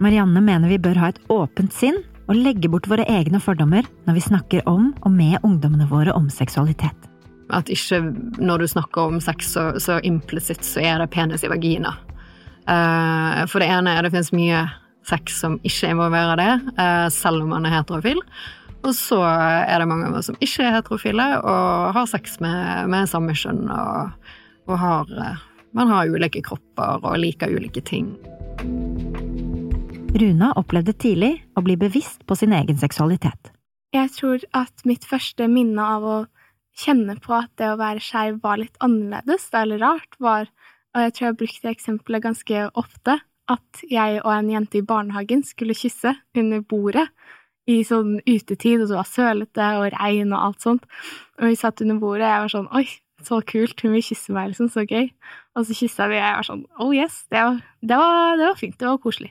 Marianne 0.03 0.41
mener 0.43 0.71
vi 0.73 0.81
bør 0.83 0.99
ha 0.99 1.13
et 1.13 1.21
åpent 1.31 1.75
sinn 1.75 2.01
og 2.31 2.39
legge 2.39 2.71
bort 2.71 2.89
våre 2.91 3.07
egne 3.11 3.41
fordommer 3.43 3.87
når 4.07 4.17
vi 4.17 4.25
snakker 4.25 4.69
om 4.71 4.93
og 5.03 5.11
med 5.15 5.43
ungdommene 5.47 5.89
våre 5.91 6.15
om 6.17 6.31
seksualitet. 6.33 7.09
At 7.53 7.69
ikke 7.71 8.01
når 8.41 8.63
du 8.63 8.71
snakker 8.71 9.11
om 9.11 9.21
sex, 9.21 9.53
så, 9.53 9.73
så 9.83 9.99
implisitt 10.07 10.65
så 10.65 10.81
er 10.81 11.03
det 11.03 11.11
penis 11.13 11.45
i 11.45 11.51
vagina. 11.53 11.93
Uh, 12.63 13.43
for 13.51 13.61
det 13.61 13.69
ene 13.75 13.93
er 13.93 14.07
det 14.07 14.13
finnes 14.15 14.33
mye 14.35 14.65
sex 15.07 15.41
som 15.43 15.59
ikke 15.67 15.91
involverer 15.93 16.39
det, 16.39 16.53
uh, 16.79 17.09
selv 17.13 17.45
om 17.45 17.53
man 17.53 17.67
er 17.67 17.75
heterofil. 17.77 18.23
Og 18.83 18.95
så 18.99 19.21
er 19.23 19.79
det 19.79 19.87
mange 19.87 20.09
av 20.11 20.19
oss 20.19 20.29
som 20.31 20.39
ikke 20.43 20.65
er 20.67 20.77
heterofile 20.77 21.27
og 21.39 21.93
har 21.95 22.09
sex 22.11 22.41
med, 22.43 22.91
med 22.91 23.11
samme 23.11 23.35
kjønn 23.39 23.69
og, 23.71 24.29
og 24.67 24.79
har 24.83 25.13
uh, 25.15 25.49
Man 25.73 25.89
har 25.89 26.11
ulike 26.11 26.43
kropper 26.45 27.01
og 27.01 27.15
liker 27.17 27.49
ulike 27.49 27.81
ting. 27.81 28.11
Runa 30.13 30.51
opplevde 30.61 30.93
tidlig 30.93 31.31
å 31.57 31.63
bli 31.65 31.79
bevisst 31.81 32.27
på 32.29 32.37
sin 32.37 32.53
egen 32.53 32.77
seksualitet. 32.77 33.49
Jeg 33.97 34.11
tror 34.13 34.45
at 34.53 34.85
mitt 34.85 35.07
første 35.09 35.47
minne 35.49 35.87
av 35.95 36.05
å 36.05 36.19
kjenne 36.77 37.17
på 37.25 37.33
at 37.39 37.49
det 37.57 37.71
å 37.73 37.79
være 37.81 38.05
skeiv 38.05 38.43
var 38.45 38.61
litt 38.61 38.77
annerledes, 38.85 39.49
eller 39.57 39.81
rart, 39.81 40.19
var 40.21 40.51
Og 40.93 41.07
jeg 41.07 41.13
tror 41.17 41.27
jeg 41.27 41.37
brukte 41.41 41.71
eksempelet 41.71 42.23
ganske 42.27 42.63
ofte, 42.77 43.15
at 43.49 43.85
jeg 43.89 44.19
og 44.21 44.29
en 44.35 44.51
jente 44.53 44.77
i 44.77 44.85
barnehagen 44.85 45.41
skulle 45.41 45.73
kysse 45.73 46.13
under 46.37 46.61
bordet 46.61 47.07
i 47.71 47.83
sånn 47.87 48.17
utetid, 48.27 48.83
og 48.83 48.91
det 48.91 48.99
var 48.99 49.09
sølete 49.09 49.69
og 49.79 49.89
regn 49.95 50.35
og 50.35 50.49
alt 50.49 50.65
sånt. 50.65 50.87
Og 51.39 51.51
vi 51.51 51.59
satt 51.59 51.83
under 51.85 52.01
bordet, 52.03 52.27
og 52.27 52.33
jeg 52.33 52.45
var 52.45 52.55
sånn 52.57 52.71
Oi, 52.79 52.87
så 53.23 53.39
kult, 53.47 53.83
hun 53.85 53.95
vil 53.95 54.05
kysse 54.05 54.35
meg, 54.35 54.51
liksom, 54.51 54.71
så 54.73 54.83
gøy. 54.83 55.13
Og 55.55 55.69
så 55.69 55.77
kyssa 55.79 56.09
vi, 56.11 56.19
og 56.19 56.27
jeg 56.27 56.39
var 56.41 56.49
sånn 56.49 56.65
Oh 56.83 56.95
yes, 56.97 57.23
det 57.31 57.45
var, 57.45 57.61
det 57.85 58.01
var, 58.01 58.37
det 58.41 58.49
var 58.49 58.59
fint, 58.59 58.79
det 58.81 58.89
var 58.89 58.99
koselig. 59.03 59.31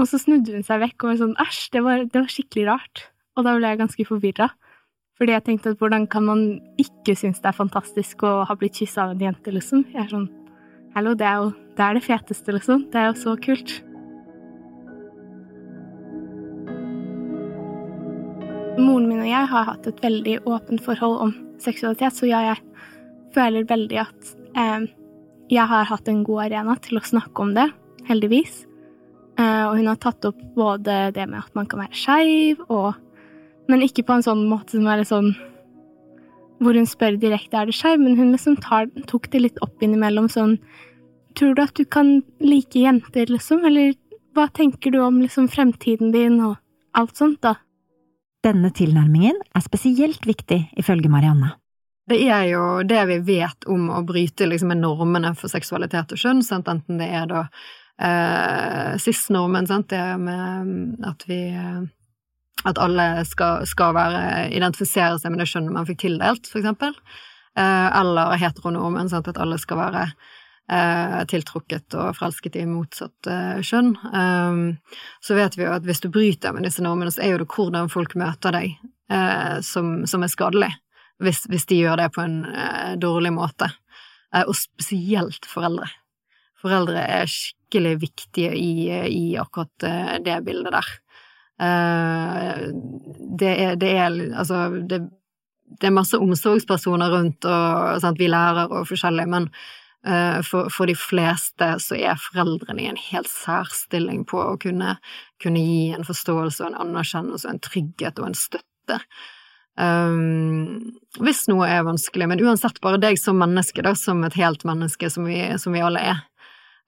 Og 0.00 0.08
så 0.08 0.20
snudde 0.22 0.54
hun 0.56 0.64
seg 0.64 0.80
vekk 0.80 1.04
og 1.04 1.12
var 1.12 1.20
sånn 1.20 1.36
Æsj, 1.44 1.60
det, 1.74 1.84
det, 2.14 2.22
var 2.22 2.32
skikkelig 2.32 2.66
rart. 2.70 3.06
Og 3.36 3.46
da 3.46 3.54
ble 3.56 3.72
jeg 3.72 3.82
ganske 3.82 4.08
forvirra. 4.08 4.48
Fordi 5.20 5.34
jeg 5.36 5.44
tenkte 5.44 5.74
at 5.74 5.82
hvordan 5.82 6.06
kan 6.08 6.24
man 6.24 6.44
ikke 6.80 7.12
synes 7.18 7.42
det 7.42 7.50
er 7.50 7.58
fantastisk 7.58 8.24
å 8.24 8.38
ha 8.48 8.56
blitt 8.56 8.80
kyssa 8.80 9.04
av 9.04 9.12
en 9.12 9.26
jente, 9.26 9.52
liksom? 9.52 9.84
Jeg 9.92 10.06
er 10.06 10.14
sånn 10.14 10.30
Hallo, 10.96 11.12
det 11.14 11.26
er 11.28 11.36
jo 11.38 11.50
det, 11.52 11.84
er 11.84 11.98
det 11.98 12.02
feteste, 12.02 12.56
liksom. 12.56 12.88
Det 12.90 12.98
er 12.98 13.12
jo 13.12 13.18
så 13.20 13.36
kult. 13.38 13.76
Moren 18.80 19.08
min 19.08 19.22
og 19.22 19.28
jeg 19.28 19.50
har 19.52 19.68
hatt 19.68 19.86
et 19.90 20.00
veldig 20.02 20.38
åpent 20.48 20.82
forhold 20.84 21.20
om 21.26 21.36
seksualitet, 21.60 22.16
så 22.16 22.28
ja, 22.28 22.40
jeg 22.50 22.58
føler 23.34 23.68
veldig 23.68 24.00
at 24.02 24.32
eh, 24.58 24.88
jeg 25.50 25.66
har 25.70 25.88
hatt 25.90 26.08
en 26.08 26.24
god 26.26 26.46
arena 26.48 26.76
til 26.82 27.00
å 27.00 27.04
snakke 27.04 27.44
om 27.44 27.54
det, 27.56 27.68
heldigvis. 28.08 28.64
Eh, 29.40 29.64
og 29.68 29.76
hun 29.78 29.90
har 29.90 30.00
tatt 30.02 30.26
opp 30.28 30.40
både 30.56 31.10
det 31.16 31.26
med 31.30 31.42
at 31.42 31.54
man 31.58 31.68
kan 31.70 31.84
være 31.84 31.96
skeiv, 31.96 32.64
men 33.70 33.86
ikke 33.86 34.04
på 34.06 34.16
en 34.16 34.26
sånn 34.26 34.44
måte 34.50 34.76
som 34.76 34.88
er 34.90 35.04
sånn 35.06 35.32
hvor 36.60 36.76
hun 36.76 36.88
spør 36.88 37.16
direkte 37.20 37.56
er 37.56 37.70
du 37.70 37.72
skeiv, 37.72 38.00
men 38.02 38.18
hun 38.18 38.34
liksom 38.34 38.58
tar, 38.60 38.90
tok 39.08 39.30
det 39.32 39.44
litt 39.46 39.60
opp 39.64 39.82
innimellom 39.82 40.28
sånn 40.32 40.58
Tror 41.38 41.54
du 41.54 41.60
at 41.62 41.76
du 41.78 41.84
kan 41.86 42.24
like 42.42 42.74
jenter, 42.74 43.28
liksom? 43.30 43.60
Eller 43.62 43.92
hva 44.34 44.48
tenker 44.50 44.90
du 44.90 44.96
om 44.98 45.20
liksom 45.22 45.44
fremtiden 45.46 46.10
din 46.10 46.40
og 46.42 46.56
alt 46.98 47.14
sånt, 47.14 47.38
da? 47.46 47.52
Denne 48.44 48.70
tilnærmingen 48.72 49.36
er 49.54 49.64
spesielt 49.64 50.24
viktig, 50.26 50.62
ifølge 50.80 51.10
Marianne. 51.12 51.52
Det 52.10 52.18
er 52.26 52.46
jo 52.50 52.64
det 52.88 53.02
vi 53.10 53.18
vet 53.36 53.66
om 53.70 53.90
å 53.92 54.00
bryte 54.06 54.48
liksom, 54.48 54.72
med 54.72 54.80
normene 54.82 55.34
for 55.38 55.52
seksualitet 55.52 56.14
og 56.16 56.20
kjønn, 56.22 56.42
sant? 56.42 56.68
enten 56.72 56.98
det 56.98 57.10
er 57.14 57.28
da 57.30 57.44
eh, 58.00 58.96
cis-normen, 58.98 59.68
det 59.92 60.04
med 60.18 61.06
at 61.06 61.26
vi 61.28 61.42
eh, 61.52 61.84
at 62.68 62.80
alle 62.80 63.24
skal, 63.28 63.64
skal 63.68 63.94
være, 63.96 64.48
identifisere 64.56 65.20
seg 65.20 65.32
med 65.32 65.40
det 65.42 65.48
kjønnet 65.52 65.76
man 65.76 65.88
fikk 65.88 66.02
tildelt, 66.02 66.50
for. 66.50 66.96
Eh, 67.58 67.88
eller 68.00 68.36
heteronormen, 68.40 69.08
sant? 69.12 69.28
at 69.30 69.40
alle 69.40 69.60
skal 69.60 69.80
være 69.80 70.08
tiltrukket 71.30 71.96
og 71.98 72.14
forelsket 72.18 72.60
i 72.60 72.66
motsatt 72.68 73.28
eh, 73.30 73.58
kjønn. 73.66 73.94
Um, 74.12 74.60
så 75.24 75.34
vet 75.38 75.58
vi 75.58 75.66
jo 75.66 75.72
at 75.74 75.86
hvis 75.88 76.02
du 76.04 76.10
bryter 76.12 76.54
med 76.54 76.66
disse 76.68 76.84
normene, 76.84 77.10
så 77.10 77.24
er 77.24 77.34
jo 77.34 77.42
det 77.42 77.50
hvordan 77.50 77.90
folk 77.92 78.14
møter 78.20 78.54
deg, 78.54 78.76
eh, 79.10 79.56
som, 79.66 80.06
som, 80.10 80.22
er 80.22 80.32
skadelig. 80.32 80.70
Hvis, 81.20 81.42
hvis, 81.50 81.66
de 81.68 81.82
gjør 81.82 82.00
det 82.00 82.10
på 82.14 82.22
en 82.24 82.42
eh, 82.48 82.94
dårlig 83.00 83.34
måte. 83.36 83.72
Eh, 84.32 84.46
og 84.46 84.54
spesielt 84.56 85.48
foreldre. 85.48 85.90
Foreldre 86.60 87.02
er 87.18 87.30
skikkelig 87.30 87.96
viktige 88.02 88.54
i, 88.56 88.72
i 89.10 89.24
akkurat 89.40 90.22
det 90.24 90.42
bildet 90.44 90.74
der. 90.76 90.88
Eh, 91.60 92.60
det 93.40 93.50
er, 93.62 93.74
det 93.76 93.90
er 93.92 94.14
altså 94.38 94.62
det, 94.88 95.00
det, 95.76 95.88
er 95.88 95.92
masse 95.92 96.16
omsorgspersoner 96.16 97.12
rundt, 97.12 97.44
og 97.44 98.00
sant, 98.00 98.20
vi 98.20 98.30
lærer 98.32 98.72
og 98.72 98.88
forskjellig, 98.88 99.26
men 99.28 99.50
for, 100.00 100.70
for, 100.72 100.88
de 100.88 100.94
fleste 100.96 101.66
så 101.84 101.96
er 101.98 102.16
foreldrene 102.16 102.80
i 102.80 102.86
en 102.88 103.00
helt 103.10 103.28
særstilling 103.28 104.22
på 104.30 104.38
å 104.40 104.54
kunne, 104.62 104.94
kunne 105.42 105.60
gi 105.60 105.90
en 105.92 106.06
forståelse 106.08 106.62
og 106.64 106.70
en 106.70 106.78
anerkjennelse 106.86 107.44
og 107.44 107.52
en 107.52 107.60
trygghet 107.66 108.22
og 108.22 108.30
en 108.30 108.38
støtte. 108.38 108.96
Um, 109.80 110.90
hvis 111.24 111.46
noe 111.48 111.68
er 111.70 111.86
vanskelig, 111.86 112.26
men 112.28 112.42
uansett 112.44 112.80
bare 112.84 113.00
deg 113.00 113.16
som 113.20 113.38
menneske, 113.40 113.84
da, 113.86 113.94
som 113.96 114.20
et 114.26 114.36
helt 114.36 114.66
menneske 114.68 115.08
som 115.12 115.28
vi, 115.28 115.38
som 115.62 115.76
vi 115.76 115.84
alle 115.84 116.02
er. 116.12 116.26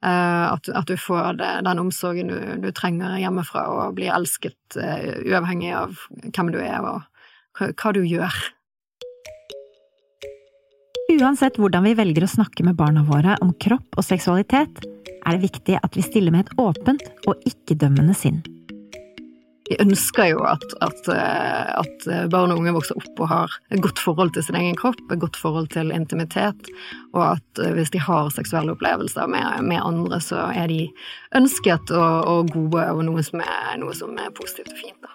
Uh, 0.03 0.51
at, 0.51 0.67
at, 0.75 0.89
du 0.91 0.99
får 0.99 1.39
det, 1.39 1.51
den 1.69 1.79
omsorgen 1.79 2.33
du, 2.33 2.39
du, 2.65 2.69
trenger 2.75 3.21
hjemmefra, 3.23 3.69
og 3.71 3.97
blir 3.97 4.13
elsket 4.13 4.77
uh, 4.77 5.23
uavhengig 5.23 5.71
av 5.79 5.95
hvem 6.27 6.51
du 6.53 6.59
er 6.61 6.81
og 6.83 7.05
hva, 7.57 7.71
hva, 7.71 7.95
du 7.95 8.03
gjør. 8.03 8.43
Uansett 11.13 11.59
hvordan 11.61 11.85
vi 11.85 11.93
velger 11.99 12.25
å 12.25 12.31
snakke 12.31 12.65
med 12.65 12.77
barna 12.79 13.03
våre 13.05 13.35
om 13.45 13.51
kropp 13.61 13.99
og 14.01 14.05
seksualitet, 14.07 14.81
er 15.23 15.37
det 15.37 15.43
viktig 15.43 15.77
at 15.77 15.97
vi 15.99 16.05
stiller 16.07 16.33
med 16.33 16.47
et 16.47 16.61
åpent 16.63 17.05
og 17.29 17.43
ikke-dømmende 17.49 18.15
sinn. 18.17 18.41
Vi 19.69 19.77
ønsker 19.81 20.31
jo 20.31 20.41
at, 20.49 20.65
at, 20.85 21.03
eh, 21.13 21.69
at, 21.83 22.07
barn 22.33 22.55
og 22.55 22.63
unge 22.63 22.75
vokser 22.79 22.99
opp 22.99 23.21
og 23.25 23.31
har 23.31 23.55
et 23.73 23.85
godt 23.85 24.01
forhold 24.01 24.33
til 24.35 24.47
sin 24.47 24.57
egen 24.59 24.77
kropp, 24.79 25.01
et 25.13 25.21
godt 25.21 25.37
forhold 25.39 25.69
til 25.73 25.93
intimitet, 25.95 26.73
og 27.13 27.23
at 27.35 27.63
eh, 27.63 27.75
hvis 27.77 27.93
de 27.93 28.01
har 28.03 28.33
seksuelle 28.35 28.75
opplevelser 28.75 29.29
med, 29.31 29.69
med 29.69 29.85
andre, 29.85 30.21
så 30.21 30.49
er 30.51 30.73
de 30.73 30.87
ønsket 31.39 31.93
og, 31.93 32.29
og 32.33 32.55
gode, 32.57 32.89
og 32.89 33.05
noe 33.09 33.25
som, 33.27 33.45
er, 33.45 33.77
noe 33.85 33.97
som 33.97 34.17
er 34.17 34.33
positivt 34.37 34.73
og 34.73 34.81
fint. 34.81 35.03
da 35.05 35.13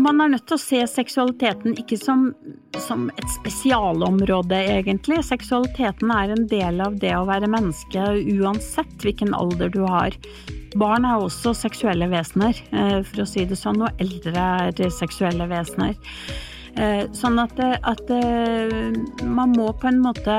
man 0.00 0.20
er 0.20 0.32
nødt 0.34 0.46
til 0.48 0.56
å 0.56 0.62
se 0.62 0.80
seksualiteten 0.88 1.76
ikke 1.80 1.98
som, 2.00 2.30
som, 2.78 3.08
et 3.16 3.30
spesialområde, 3.38 4.58
egentlig. 4.76 5.20
Seksualiteten 5.26 6.12
er 6.14 6.34
en 6.34 6.46
del 6.50 6.80
av 6.84 6.98
det 7.02 7.12
å 7.16 7.26
være 7.28 7.50
menneske, 7.50 8.06
uansett 8.38 9.04
hvilken 9.04 9.34
alder 9.34 9.72
du 9.74 9.82
har. 9.86 10.16
Barn 10.78 11.06
er 11.08 11.18
også 11.18 11.54
seksuelle 11.58 12.06
vesener, 12.12 12.54
eh, 12.70 13.00
for 13.02 13.24
å 13.24 13.28
si 13.28 13.44
det 13.44 13.58
sånn, 13.58 13.82
og 13.82 14.02
eldre 14.02 14.46
er 14.70 14.94
seksuelle 14.94 15.48
vesener. 15.50 15.96
Eh, 16.78 17.06
sånn 17.16 17.40
at, 17.42 17.58
at 17.58 18.10
eh, 18.14 18.92
man 19.26 19.56
må 19.56 19.72
på 19.74 19.90
en 19.90 19.98
måte 20.04 20.36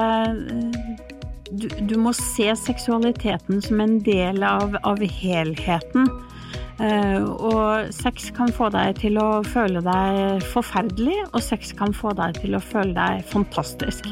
du, 1.51 1.67
du, 1.67 1.97
må 1.99 2.13
se 2.15 2.47
seksualiteten 2.55 3.59
som 3.61 3.81
en 3.83 3.97
del 4.05 4.39
av, 4.47 4.77
av 4.87 5.01
helheten. 5.03 6.07
Og 6.79 7.91
sex 7.93 8.31
kan 8.35 8.51
få 8.55 8.69
deg 8.73 9.01
til 9.01 9.19
å 9.21 9.41
føle 9.45 9.83
deg 9.85 10.45
forferdelig, 10.53 11.17
og 11.33 11.41
sex 11.43 11.75
kan 11.77 11.93
få 11.93 12.15
deg 12.17 12.39
til 12.41 12.55
å 12.55 12.63
føle 12.63 12.95
deg 12.95 13.25
fantastisk. 13.29 14.07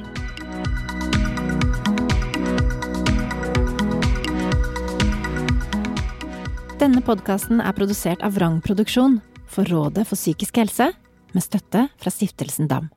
Denne 6.79 7.01
podkasten 7.03 7.59
er 7.59 7.75
produsert 7.75 8.21
av 8.23 8.37
Vrang 8.37 8.61
Produksjon 8.63 9.19
for 9.49 9.67
Rådet 9.67 10.05
for 10.07 10.15
psykisk 10.15 10.61
helse, 10.61 10.93
med 11.35 11.43
støtte 11.43 11.89
fra 11.99 12.13
Stiftelsen 12.13 12.69
DAM. 12.71 12.87